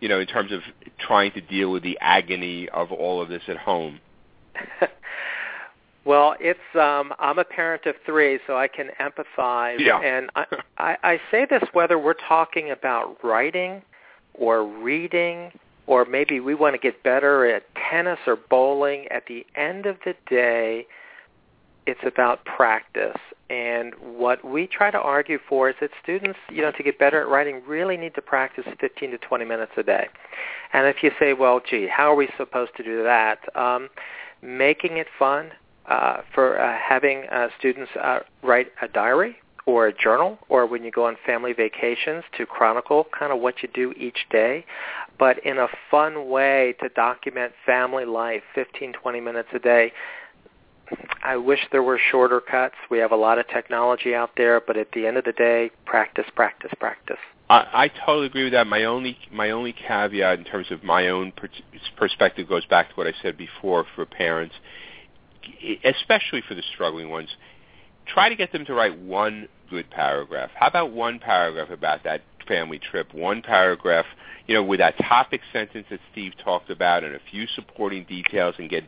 you 0.00 0.08
know, 0.08 0.20
in 0.20 0.26
terms 0.26 0.52
of 0.52 0.60
trying 0.98 1.32
to 1.32 1.40
deal 1.40 1.70
with 1.70 1.82
the 1.82 1.98
agony 2.00 2.68
of 2.68 2.92
all 2.92 3.20
of 3.20 3.28
this 3.28 3.42
at 3.48 3.56
home? 3.56 4.00
well, 6.04 6.36
it's 6.40 6.58
um, 6.74 7.12
I'm 7.18 7.38
a 7.38 7.44
parent 7.44 7.86
of 7.86 7.94
three, 8.04 8.38
so 8.46 8.56
I 8.56 8.68
can 8.68 8.90
empathize. 9.00 9.78
Yeah. 9.78 10.00
And 10.00 10.30
I, 10.34 10.44
I, 10.78 10.96
I 11.02 11.20
say 11.30 11.46
this 11.48 11.62
whether 11.72 11.98
we're 11.98 12.14
talking 12.14 12.70
about 12.70 13.22
writing 13.22 13.82
or 14.38 14.64
reading 14.64 15.52
or 15.86 16.04
maybe 16.04 16.40
we 16.40 16.54
want 16.54 16.74
to 16.74 16.78
get 16.78 17.02
better 17.02 17.46
at 17.46 17.62
tennis 17.90 18.18
or 18.26 18.36
bowling. 18.36 19.06
At 19.08 19.26
the 19.26 19.46
end 19.54 19.86
of 19.86 19.96
the 20.04 20.14
day, 20.28 20.86
it's 21.86 22.00
about 22.04 22.44
practice. 22.44 23.16
And 23.48 23.94
what 24.00 24.44
we 24.44 24.66
try 24.66 24.90
to 24.90 24.98
argue 24.98 25.38
for 25.48 25.70
is 25.70 25.76
that 25.80 25.90
students, 26.02 26.38
you 26.50 26.62
know, 26.62 26.72
to 26.72 26.82
get 26.82 26.98
better 26.98 27.20
at 27.20 27.28
writing 27.28 27.62
really 27.66 27.96
need 27.96 28.16
to 28.16 28.22
practice 28.22 28.64
15 28.80 29.12
to 29.12 29.18
20 29.18 29.44
minutes 29.44 29.72
a 29.76 29.84
day. 29.84 30.08
And 30.72 30.88
if 30.88 31.02
you 31.02 31.12
say, 31.20 31.32
well, 31.32 31.60
gee, 31.68 31.86
how 31.86 32.10
are 32.10 32.16
we 32.16 32.28
supposed 32.36 32.72
to 32.76 32.82
do 32.82 33.04
that? 33.04 33.38
Um, 33.56 33.88
making 34.42 34.96
it 34.96 35.06
fun 35.16 35.52
uh, 35.86 36.22
for 36.34 36.60
uh, 36.60 36.76
having 36.76 37.26
uh, 37.30 37.48
students 37.56 37.92
uh, 38.02 38.20
write 38.42 38.72
a 38.82 38.88
diary 38.88 39.36
or 39.66 39.88
a 39.88 39.92
journal 39.92 40.38
or 40.48 40.64
when 40.64 40.84
you 40.84 40.90
go 40.90 41.06
on 41.06 41.16
family 41.26 41.52
vacations 41.52 42.24
to 42.38 42.46
chronicle 42.46 43.06
kind 43.16 43.32
of 43.32 43.40
what 43.40 43.62
you 43.62 43.68
do 43.74 43.92
each 43.98 44.26
day, 44.30 44.64
but 45.18 45.44
in 45.44 45.58
a 45.58 45.66
fun 45.90 46.28
way 46.28 46.74
to 46.80 46.88
document 46.90 47.52
family 47.66 48.04
life, 48.04 48.42
15, 48.54 48.92
20 48.92 49.20
minutes 49.20 49.48
a 49.52 49.58
day. 49.58 49.92
I 51.24 51.36
wish 51.36 51.58
there 51.72 51.82
were 51.82 51.98
shorter 51.98 52.40
cuts. 52.40 52.76
We 52.88 52.98
have 52.98 53.10
a 53.10 53.16
lot 53.16 53.40
of 53.40 53.48
technology 53.48 54.14
out 54.14 54.30
there, 54.36 54.60
but 54.60 54.76
at 54.76 54.92
the 54.92 55.04
end 55.04 55.16
of 55.16 55.24
the 55.24 55.32
day, 55.32 55.72
practice, 55.84 56.26
practice, 56.36 56.70
practice. 56.78 57.18
I, 57.50 57.66
I 57.72 57.88
totally 57.88 58.26
agree 58.26 58.44
with 58.44 58.52
that. 58.52 58.68
My 58.68 58.84
only 58.84 59.18
my 59.32 59.50
only 59.50 59.72
caveat 59.72 60.38
in 60.38 60.44
terms 60.44 60.70
of 60.70 60.84
my 60.84 61.08
own 61.08 61.32
per- 61.32 61.48
perspective 61.96 62.48
goes 62.48 62.64
back 62.66 62.90
to 62.90 62.94
what 62.94 63.08
I 63.08 63.14
said 63.20 63.36
before 63.36 63.84
for 63.96 64.06
parents, 64.06 64.54
especially 65.84 66.42
for 66.46 66.54
the 66.54 66.62
struggling 66.72 67.10
ones. 67.10 67.30
Try 68.06 68.28
to 68.28 68.36
get 68.36 68.52
them 68.52 68.64
to 68.66 68.74
write 68.74 68.96
one 68.96 69.48
good 69.70 69.90
paragraph. 69.90 70.50
How 70.54 70.68
about 70.68 70.92
one 70.92 71.18
paragraph 71.18 71.70
about 71.70 72.04
that 72.04 72.22
family 72.48 72.78
trip? 72.78 73.12
One 73.14 73.42
paragraph, 73.42 74.06
you 74.46 74.54
know, 74.54 74.62
with 74.62 74.80
that 74.80 74.96
topic 74.98 75.40
sentence 75.52 75.86
that 75.90 76.00
Steve 76.12 76.32
talked 76.42 76.70
about 76.70 77.04
and 77.04 77.14
a 77.14 77.20
few 77.30 77.46
supporting 77.54 78.04
details 78.04 78.54
and 78.58 78.70
get 78.70 78.84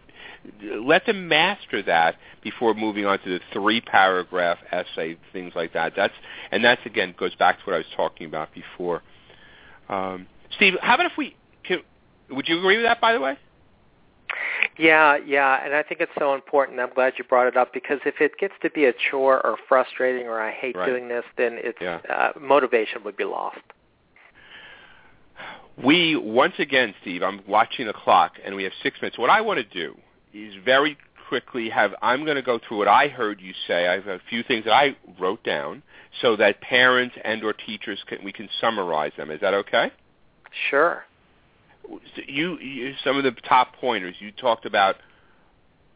let 0.73 1.05
them 1.05 1.29
master 1.29 1.83
that 1.83 2.17
before 2.43 2.73
moving 2.73 3.05
on 3.05 3.19
to 3.21 3.29
the 3.29 3.41
three 3.53 3.81
paragraph 3.81 4.59
essay, 4.71 5.17
things 5.33 5.53
like 5.55 5.73
that. 5.73 5.93
That's 5.97 6.14
and 6.51 6.64
that's 6.64 6.85
again 6.87 7.14
goes 7.19 7.35
back 7.35 7.59
to 7.59 7.64
what 7.64 7.75
I 7.75 7.79
was 7.79 7.87
talking 7.97 8.27
about 8.27 8.51
before. 8.55 9.03
Um, 9.88 10.27
Steve, 10.57 10.75
how 10.81 10.95
about 10.95 11.07
if 11.07 11.19
we 11.19 11.37
can, 11.64 11.79
would 12.31 12.49
you 12.49 12.59
agree 12.59 12.77
with 12.77 12.87
that 12.87 13.01
by 13.01 13.12
the 13.12 13.21
way? 13.21 13.37
Yeah, 14.79 15.19
yeah, 15.27 15.64
and 15.64 15.75
I 15.75 15.83
think 15.83 16.01
it's 16.01 16.12
so 16.19 16.35
important. 16.35 16.79
I'm 16.79 16.95
glad 16.95 17.14
you 17.19 17.25
brought 17.25 17.49
it 17.49 17.57
up 17.57 17.75
because 17.75 17.99
if 18.07 18.21
it 18.21 18.38
gets 18.38 18.55
to 18.62 18.71
be 18.71 18.85
a 18.85 18.93
chore 19.11 19.45
or 19.45 19.57
frustrating 19.69 20.29
or 20.29 20.41
I 20.41 20.53
hate 20.53 20.77
right. 20.77 20.87
doing 20.87 21.09
this, 21.09 21.25
then 21.37 21.59
it's 21.59 21.79
yeah. 21.81 21.99
uh, 22.09 22.38
motivation 22.41 23.03
would 23.05 23.17
be 23.17 23.25
lost. 23.25 23.59
We 25.83 26.17
once 26.17 26.55
again, 26.59 26.95
Steve, 27.03 27.23
I'm 27.23 27.41
watching 27.47 27.87
the 27.87 27.93
clock, 27.93 28.33
and 28.45 28.55
we 28.55 28.64
have 28.64 28.73
six 28.83 29.01
minutes. 29.03 29.19
What 29.19 29.31
I 29.31 29.41
want 29.41 29.59
to 29.59 29.64
do 29.64 29.97
is 30.33 30.55
very 30.64 30.97
quickly 31.29 31.69
have. 31.71 31.95
I'm 32.01 32.25
going 32.25 32.37
to 32.37 32.43
go 32.43 32.59
through 32.67 32.79
what 32.79 32.88
I 32.88 33.09
heard 33.09 33.41
you 33.41 33.55
say. 33.67 33.88
I 33.88 33.95
have 33.95 34.07
a 34.07 34.21
few 34.31 34.43
things 34.45 34.64
that 34.64 34.73
I 34.73 34.97
wrote 35.21 35.43
down 35.45 35.83
so 36.21 36.37
that 36.37 36.61
parents 36.61 37.17
and 37.25 37.43
or 37.45 37.53
teachers 37.53 38.01
can 38.07 38.19
we 38.25 38.33
can 38.33 38.49
summarize 38.61 39.12
them. 39.17 39.31
Is 39.31 39.41
that 39.41 39.55
okay? 39.55 39.91
Sure 40.71 41.05
you, 42.27 42.59
you 42.59 42.94
some 43.05 43.16
of 43.16 43.24
the 43.24 43.33
top 43.33 43.74
pointers 43.77 44.14
you 44.18 44.33
talked 44.33 44.66
about 44.66 44.96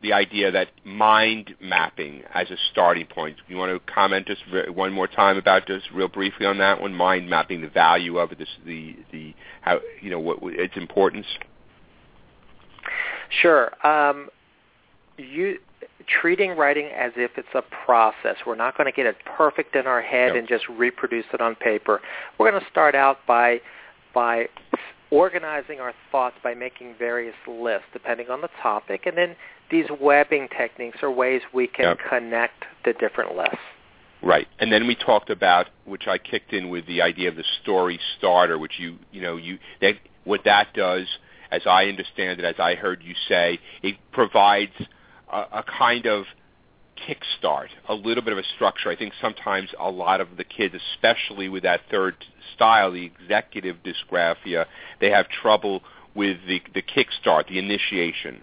the 0.02 0.12
idea 0.12 0.50
that 0.50 0.68
mind 0.85 1.55
mapping 1.61 2.22
as 2.35 2.50
a 2.50 2.57
starting 2.72 3.07
point. 3.07 3.37
You 3.48 3.57
want 3.57 3.72
to 3.72 3.92
comment 3.92 4.26
just 4.26 4.42
one 4.74 4.92
more 4.92 5.07
time 5.07 5.37
about 5.37 5.66
just 5.66 5.90
real 5.92 6.09
briefly 6.09 6.44
on 6.44 6.59
that 6.59 6.81
one, 6.81 6.92
mind 6.92 7.31
mapping, 7.31 7.61
the 7.61 7.68
value 7.68 8.18
of 8.18 8.33
it, 8.33 8.38
this, 8.38 8.48
the 8.66 8.96
the 9.12 9.35
how 9.61 9.81
you 10.00 10.11
know 10.11 10.18
what 10.18 10.38
its 10.42 10.76
importance. 10.76 11.26
Sure. 13.40 13.72
Um, 13.87 14.28
you 15.16 15.59
treating 16.20 16.57
writing 16.57 16.87
as 16.87 17.12
if 17.16 17.31
it's 17.37 17.48
a 17.55 17.62
process. 17.85 18.37
We're 18.46 18.57
not 18.57 18.76
going 18.76 18.87
to 18.87 18.92
get 18.92 19.07
it 19.07 19.16
perfect 19.24 19.76
in 19.76 19.87
our 19.87 20.02
head 20.02 20.37
and 20.37 20.48
just 20.48 20.68
reproduce 20.68 21.26
it 21.33 21.40
on 21.40 21.55
paper. 21.55 22.00
We're 22.38 22.50
going 22.50 22.61
to 22.61 22.68
start 22.70 22.94
out 22.94 23.18
by 23.26 23.61
by 24.12 24.48
organizing 25.12 25.79
our 25.79 25.92
thoughts 26.11 26.37
by 26.42 26.55
making 26.55 26.94
various 26.98 27.35
lists 27.46 27.87
depending 27.92 28.31
on 28.31 28.40
the 28.40 28.48
topic, 28.62 29.03
and 29.05 29.16
then 29.16 29.37
these 29.70 29.85
webbing 30.01 30.48
techniques 30.57 30.98
are 31.03 31.11
ways 31.11 31.42
we 31.53 31.66
can 31.66 31.85
yep. 31.85 31.98
connect 32.09 32.64
the 32.87 32.94
different 32.94 33.37
lists. 33.37 33.59
Right, 34.22 34.48
and 34.59 34.72
then 34.72 34.87
we 34.87 34.94
talked 34.94 35.29
about, 35.29 35.66
which 35.85 36.07
I 36.07 36.16
kicked 36.16 36.55
in 36.55 36.70
with 36.70 36.87
the 36.87 37.03
idea 37.03 37.29
of 37.29 37.37
the 37.37 37.44
story 37.62 38.01
starter, 38.16 38.59
which 38.59 38.79
you, 38.79 38.96
you 39.11 39.20
know, 39.20 39.37
you 39.37 39.59
that 39.83 39.94
what 40.25 40.44
that 40.44 40.72
does, 40.75 41.07
as 41.51 41.62
I 41.66 41.87
understand 41.87 42.40
it, 42.40 42.46
as 42.46 42.55
I 42.59 42.75
heard 42.75 43.03
you 43.03 43.14
say, 43.29 43.59
it 43.83 43.96
provides 44.12 44.72
a, 45.31 45.38
a 45.53 45.64
kind 45.79 46.07
of 46.07 46.25
kickstart, 46.96 47.68
a 47.88 47.94
little 47.94 48.22
bit 48.22 48.33
of 48.33 48.38
a 48.38 48.42
structure. 48.55 48.90
I 48.90 48.96
think 48.96 49.12
sometimes 49.20 49.70
a 49.78 49.90
lot 49.90 50.20
of 50.20 50.37
the 50.37 50.44
kids, 50.44 50.74
especially 50.94 51.48
with 51.48 51.62
that 51.64 51.81
third 51.90 52.16
style, 52.55 52.92
the 52.92 53.05
executive 53.05 53.76
dysgraphia, 53.83 54.66
they 55.00 55.11
have 55.11 55.28
trouble 55.28 55.83
with 56.14 56.38
the 56.46 56.62
the 56.74 56.83
kickstart, 56.83 57.48
the 57.48 57.59
initiation. 57.59 58.42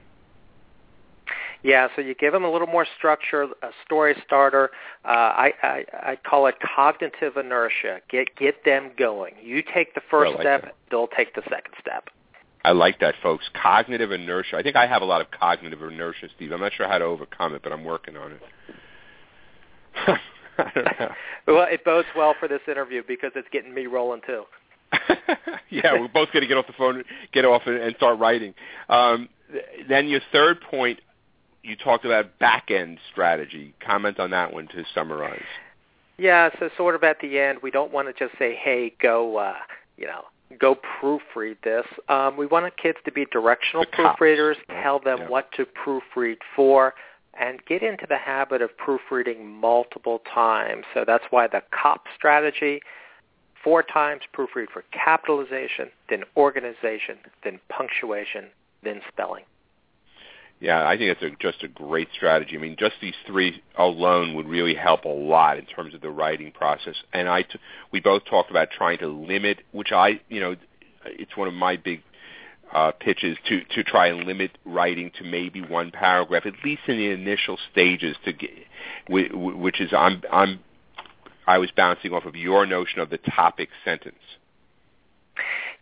Yeah, 1.61 1.89
so 1.93 2.01
you 2.01 2.15
give 2.15 2.31
them 2.31 2.45
a 2.45 2.51
little 2.51 2.67
more 2.67 2.87
structure, 2.97 3.43
a 3.43 3.69
story 3.85 4.15
starter. 4.25 4.71
Uh, 5.03 5.09
I, 5.09 5.53
I 5.61 5.85
I 5.93 6.15
call 6.15 6.47
it 6.47 6.55
cognitive 6.75 7.35
inertia. 7.35 7.99
Get 8.09 8.35
get 8.37 8.63
them 8.63 8.91
going. 8.97 9.33
You 9.43 9.61
take 9.61 9.93
the 9.93 10.01
first 10.09 10.31
like 10.31 10.41
step, 10.41 10.61
that. 10.63 10.75
they'll 10.89 11.07
take 11.07 11.35
the 11.35 11.43
second 11.43 11.73
step. 11.79 12.09
I 12.63 12.71
like 12.71 12.99
that, 12.99 13.15
folks. 13.23 13.45
Cognitive 13.61 14.11
inertia. 14.11 14.57
I 14.57 14.63
think 14.63 14.75
I 14.75 14.85
have 14.85 15.01
a 15.01 15.05
lot 15.05 15.21
of 15.21 15.31
cognitive 15.31 15.81
inertia, 15.81 16.27
Steve. 16.35 16.51
I'm 16.51 16.59
not 16.59 16.73
sure 16.73 16.87
how 16.87 16.97
to 16.97 17.05
overcome 17.05 17.55
it, 17.55 17.63
but 17.63 17.71
I'm 17.71 17.85
working 17.85 18.17
on 18.17 18.33
it. 18.33 18.41
well, 21.47 21.67
it 21.69 21.83
bodes 21.85 22.07
well 22.15 22.35
for 22.39 22.47
this 22.47 22.61
interview 22.67 23.01
because 23.07 23.31
it's 23.35 23.47
getting 23.51 23.73
me 23.73 23.87
rolling 23.87 24.21
too. 24.25 24.43
yeah, 25.69 25.93
we're 25.93 26.07
both 26.07 26.31
going 26.33 26.41
to 26.41 26.47
get 26.47 26.57
off 26.57 26.67
the 26.67 26.73
phone, 26.73 27.03
get 27.31 27.45
off, 27.45 27.61
and 27.65 27.95
start 27.95 28.19
writing. 28.19 28.53
Um, 28.89 29.29
then 29.87 30.07
your 30.07 30.21
third 30.31 30.61
point, 30.61 30.99
you 31.63 31.75
talked 31.75 32.05
about 32.05 32.39
back 32.39 32.71
end 32.71 32.97
strategy. 33.11 33.73
Comment 33.85 34.19
on 34.19 34.31
that 34.31 34.53
one 34.53 34.67
to 34.69 34.83
summarize. 34.93 35.43
Yeah, 36.17 36.49
so 36.59 36.69
sort 36.75 36.95
of 36.95 37.03
at 37.03 37.19
the 37.21 37.39
end, 37.39 37.59
we 37.63 37.71
don't 37.71 37.93
want 37.93 38.07
to 38.07 38.27
just 38.27 38.37
say, 38.37 38.55
"Hey, 38.55 38.93
go," 39.01 39.37
uh, 39.37 39.55
you 39.97 40.05
know, 40.05 40.25
go 40.57 40.75
proofread 40.75 41.57
this. 41.63 41.85
Um, 42.07 42.37
we 42.37 42.45
want 42.45 42.75
kids 42.77 42.97
to 43.05 43.11
be 43.11 43.25
directional 43.25 43.85
proofreaders, 43.85 44.55
tell 44.81 44.99
them 44.99 45.19
Yeah. 45.19 45.27
what 45.27 45.51
to 45.53 45.65
proofread 45.65 46.37
for, 46.55 46.95
and 47.35 47.63
get 47.65 47.83
into 47.83 48.05
the 48.07 48.17
habit 48.17 48.61
of 48.61 48.75
proofreading 48.77 49.45
multiple 49.45 50.19
times. 50.19 50.85
So 50.93 51.05
that's 51.05 51.23
why 51.29 51.47
the 51.47 51.61
COP 51.71 52.07
strategy, 52.15 52.81
four 53.63 53.83
times 53.83 54.23
proofread 54.33 54.69
for 54.71 54.83
capitalization, 54.91 55.91
then 56.09 56.23
organization, 56.35 57.19
then 57.43 57.59
punctuation, 57.69 58.49
then 58.83 59.01
spelling. 59.07 59.43
Yeah, 60.59 60.85
I 60.87 60.97
think 60.97 61.17
that's 61.17 61.33
a, 61.33 61.35
just 61.37 61.63
a 61.63 61.69
great 61.69 62.09
strategy. 62.13 62.57
I 62.57 62.59
mean, 62.59 62.75
just 62.77 62.95
these 63.01 63.13
three 63.25 63.63
alone 63.77 64.35
would 64.35 64.47
really 64.47 64.75
help 64.75 65.05
a 65.05 65.09
lot 65.09 65.57
in 65.57 65.65
terms 65.65 65.93
of 65.93 66.01
the 66.01 66.09
writing 66.09 66.51
process. 66.51 66.95
And 67.13 67.29
I, 67.29 67.43
t- 67.43 67.59
we 67.93 68.01
both 68.01 68.25
talked 68.25 68.51
about 68.51 68.69
trying 68.71 68.97
to 68.99 69.07
limit, 69.07 69.59
which 69.71 69.91
I, 69.93 70.19
you 70.27 70.41
know, 70.41 70.55
it's 71.05 71.37
one 71.37 71.47
of 71.47 71.53
my 71.53 71.77
big 71.77 72.01
uh, 72.73 72.91
pitches 72.91 73.37
to 73.47 73.61
to 73.75 73.83
try 73.83 74.07
and 74.07 74.25
limit 74.25 74.51
writing 74.65 75.11
to 75.17 75.23
maybe 75.23 75.61
one 75.61 75.91
paragraph, 75.91 76.45
at 76.45 76.53
least 76.63 76.81
in 76.87 76.97
the 76.97 77.09
initial 77.09 77.57
stages. 77.71 78.15
To 78.25 78.33
get, 78.33 78.51
whi- 79.07 79.29
whi- 79.29 79.55
which 79.55 79.81
is 79.81 79.91
I'm 79.93 80.21
I'm 80.31 80.59
I 81.47 81.57
was 81.57 81.71
bouncing 81.75 82.13
off 82.13 82.25
of 82.25 82.35
your 82.35 82.65
notion 82.65 82.99
of 82.99 83.09
the 83.09 83.17
topic 83.17 83.69
sentence. 83.83 84.19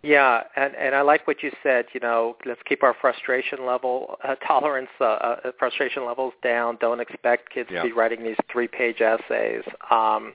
Yeah, 0.03 0.43
and 0.55 0.75
and 0.75 0.93
I 0.95 1.01
like 1.01 1.25
what 1.27 1.41
you 1.41 1.51
said. 1.63 1.85
You 1.93 1.99
know, 1.99 2.37
let's 2.45 2.61
keep 2.65 2.83
our 2.83 2.95
frustration 2.99 3.65
level 3.65 4.17
uh, 4.23 4.35
tolerance, 4.47 4.89
uh, 5.01 5.03
uh, 5.05 5.51
frustration 5.57 6.05
levels 6.05 6.33
down. 6.43 6.77
Don't 6.79 6.99
expect 6.99 7.49
kids 7.49 7.69
Yeah. 7.71 7.81
to 7.81 7.87
be 7.89 7.93
writing 7.93 8.23
these 8.23 8.37
three-page 8.51 9.01
essays. 9.01 9.63
Um, 9.89 10.33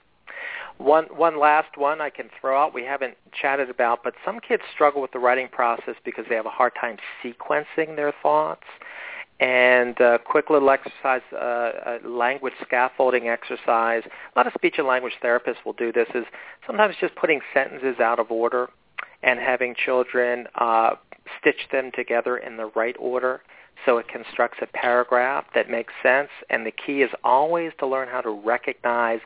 one 0.79 1.05
one 1.17 1.39
last 1.39 1.77
one 1.77 2.01
I 2.01 2.11
can 2.11 2.29
throw 2.41 2.61
out. 2.61 2.75
We 2.75 2.85
haven't 2.85 3.17
chatted 3.41 3.71
about, 3.71 4.03
but 4.03 4.15
some 4.25 4.41
kids 4.41 4.63
struggle 4.75 5.01
with 5.01 5.13
the 5.13 5.21
writing 5.21 5.49
process 5.49 5.95
because 6.05 6.25
they 6.29 6.35
have 6.35 6.47
a 6.47 6.51
hard 6.51 6.73
time 6.81 6.97
sequencing 7.23 7.95
their 7.95 8.13
thoughts. 8.23 8.65
And 9.39 10.01
uh, 10.01 10.19
quick 10.25 10.51
little 10.51 10.71
exercise, 10.71 11.23
uh, 11.33 11.99
a 12.05 12.09
language 12.09 12.53
scaffolding 12.63 13.29
exercise. 13.29 14.03
A 14.07 14.39
lot 14.39 14.47
of 14.47 14.53
speech 14.55 14.75
and 14.79 14.87
language 14.87 15.15
therapists 15.23 15.65
will 15.65 15.73
do 15.73 15.93
this. 15.93 16.07
Is 16.15 16.25
sometimes 16.67 16.95
just 17.01 17.15
putting 17.17 17.41
sentences 17.53 17.99
out 18.01 18.19
of 18.21 18.31
order 18.31 18.69
and 19.23 19.39
having 19.39 19.75
children 19.75 20.47
uh, 20.57 20.97
stitch 21.41 21.69
them 21.71 21.91
together 21.95 22.37
in 22.37 22.57
the 22.57 22.67
right 22.75 22.97
order 22.99 23.43
so 23.85 23.99
it 23.99 24.07
constructs 24.09 24.59
a 24.63 24.67
paragraph 24.67 25.45
that 25.55 25.69
makes 25.69 25.93
sense. 26.03 26.29
And 26.51 26.65
the 26.65 26.71
key 26.71 27.03
is 27.03 27.11
always 27.25 27.73
to 27.81 27.87
learn 27.87 28.09
how 28.09 28.21
to 28.21 28.31
recognize 28.31 29.21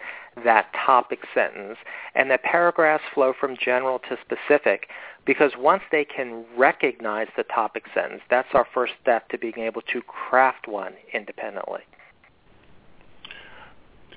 that 0.45 0.73
topic 0.87 1.21
sentence 1.35 1.79
and 2.15 2.31
that 2.31 2.43
paragraphs 2.43 3.05
flow 3.15 3.33
from 3.39 3.57
general 3.63 3.99
to 4.01 4.17
specific 4.23 4.89
because 5.25 5.53
once 5.59 5.83
they 5.91 6.05
can 6.05 6.45
recognize 6.57 7.27
the 7.37 7.43
topic 7.45 7.85
sentence, 7.95 8.23
that's 8.31 8.49
our 8.55 8.67
first 8.73 8.93
step 9.03 9.29
to 9.31 9.39
being 9.39 9.59
able 9.59 9.83
to 9.83 10.01
craft 10.03 10.69
one 10.69 10.93
independently. 11.13 11.81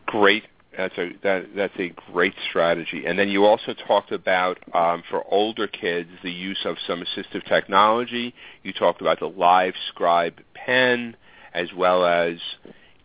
Great. 0.05 0.43
That's 0.77 0.97
a 0.97 1.09
that 1.23 1.47
that's 1.55 1.73
a 1.79 1.89
great 2.11 2.35
strategy. 2.49 3.03
And 3.05 3.17
then 3.17 3.29
you 3.29 3.45
also 3.45 3.73
talked 3.87 4.11
about 4.11 4.59
um, 4.73 5.03
for 5.09 5.23
older 5.31 5.67
kids 5.67 6.09
the 6.23 6.31
use 6.31 6.59
of 6.63 6.77
some 6.85 7.01
assistive 7.03 7.43
technology. 7.47 8.33
You 8.63 8.73
talked 8.73 9.01
about 9.01 9.19
the 9.19 9.27
Live 9.27 9.73
Scribe 9.89 10.35
pen 10.53 11.15
as 11.53 11.69
well 11.75 12.05
as 12.05 12.37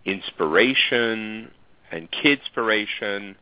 inspiration 0.05 1.51
and 1.91 2.09
kidspiration. 2.11 3.35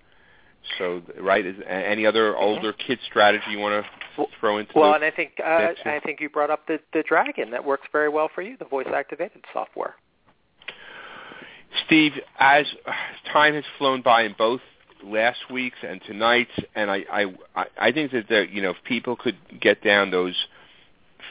So 0.79 1.03
right, 1.21 1.45
is 1.45 1.57
any 1.69 2.07
other 2.07 2.37
older 2.37 2.73
kid 2.73 3.01
strategy 3.05 3.45
you 3.51 3.59
want 3.59 3.85
to 4.17 4.27
throw 4.39 4.59
into? 4.59 4.73
Well, 4.77 4.95
and 4.95 5.05
I 5.05 5.11
think 5.11 5.33
uh. 5.45 5.73
I 5.85 6.01
think 6.05 6.21
you 6.21 6.31
brought 6.31 6.51
up 6.51 6.69
the 6.69 6.79
the 6.93 7.03
Dragon 7.03 7.51
that 7.51 7.65
works 7.65 7.89
very 7.91 8.09
well 8.09 8.31
for 8.33 8.43
you, 8.43 8.57
the 8.57 8.67
voice 8.67 8.87
activated 8.95 9.45
software. 9.53 9.97
Steve, 11.87 12.13
as 12.39 12.67
uh, 12.87 12.93
time 13.33 13.55
has 13.55 13.65
flown 13.79 14.03
by 14.03 14.23
in 14.23 14.35
both 14.37 14.61
last 15.05 15.39
week's 15.51 15.79
and 15.83 16.01
tonight's, 16.03 16.53
and 16.75 16.91
I, 16.91 17.05
I, 17.55 17.67
I 17.81 17.93
think 17.93 18.13
that 18.13 18.29
the, 18.29 18.47
you 18.51 18.63
know 18.63 18.71
if 18.71 18.77
people 18.85 19.17
could 19.17 19.37
get 19.61 19.83
down 19.83 20.11
those 20.11 20.37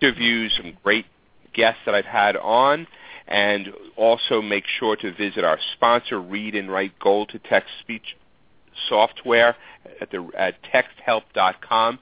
interviews, 0.00 0.52
some 0.56 0.76
great 0.82 1.06
guests 1.54 1.82
that 1.86 1.94
I've 1.94 2.04
had 2.04 2.36
on, 2.36 2.88
and 3.28 3.68
also 3.96 4.42
make 4.42 4.64
sure 4.66 4.96
to 4.96 5.14
visit 5.14 5.44
our 5.44 5.60
sponsor, 5.74 6.20
Read 6.20 6.56
and 6.56 6.68
Write 6.70 6.98
Gold 6.98 7.28
to 7.28 7.38
Text 7.38 7.70
Speech 7.80 8.16
software 8.88 9.56
at 10.00 10.10
the 10.10 10.28
at 10.36 10.56
texthelp.com. 10.62 11.98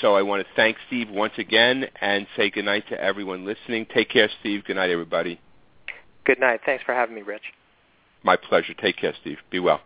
So 0.00 0.16
I 0.16 0.22
want 0.22 0.44
to 0.44 0.48
thank 0.56 0.76
Steve 0.88 1.08
once 1.08 1.34
again 1.38 1.84
and 2.00 2.26
say 2.36 2.50
goodnight 2.50 2.88
to 2.88 3.00
everyone 3.00 3.44
listening. 3.44 3.86
Take 3.94 4.10
care, 4.10 4.28
Steve. 4.40 4.64
Good 4.64 4.76
night, 4.76 4.90
everybody. 4.90 5.40
Good 6.24 6.40
night. 6.40 6.60
Thanks 6.66 6.82
for 6.84 6.94
having 6.94 7.14
me, 7.14 7.22
Rich. 7.22 7.42
My 8.22 8.36
pleasure. 8.36 8.74
Take 8.74 8.96
care, 8.96 9.14
Steve. 9.20 9.38
Be 9.50 9.60
well. 9.60 9.80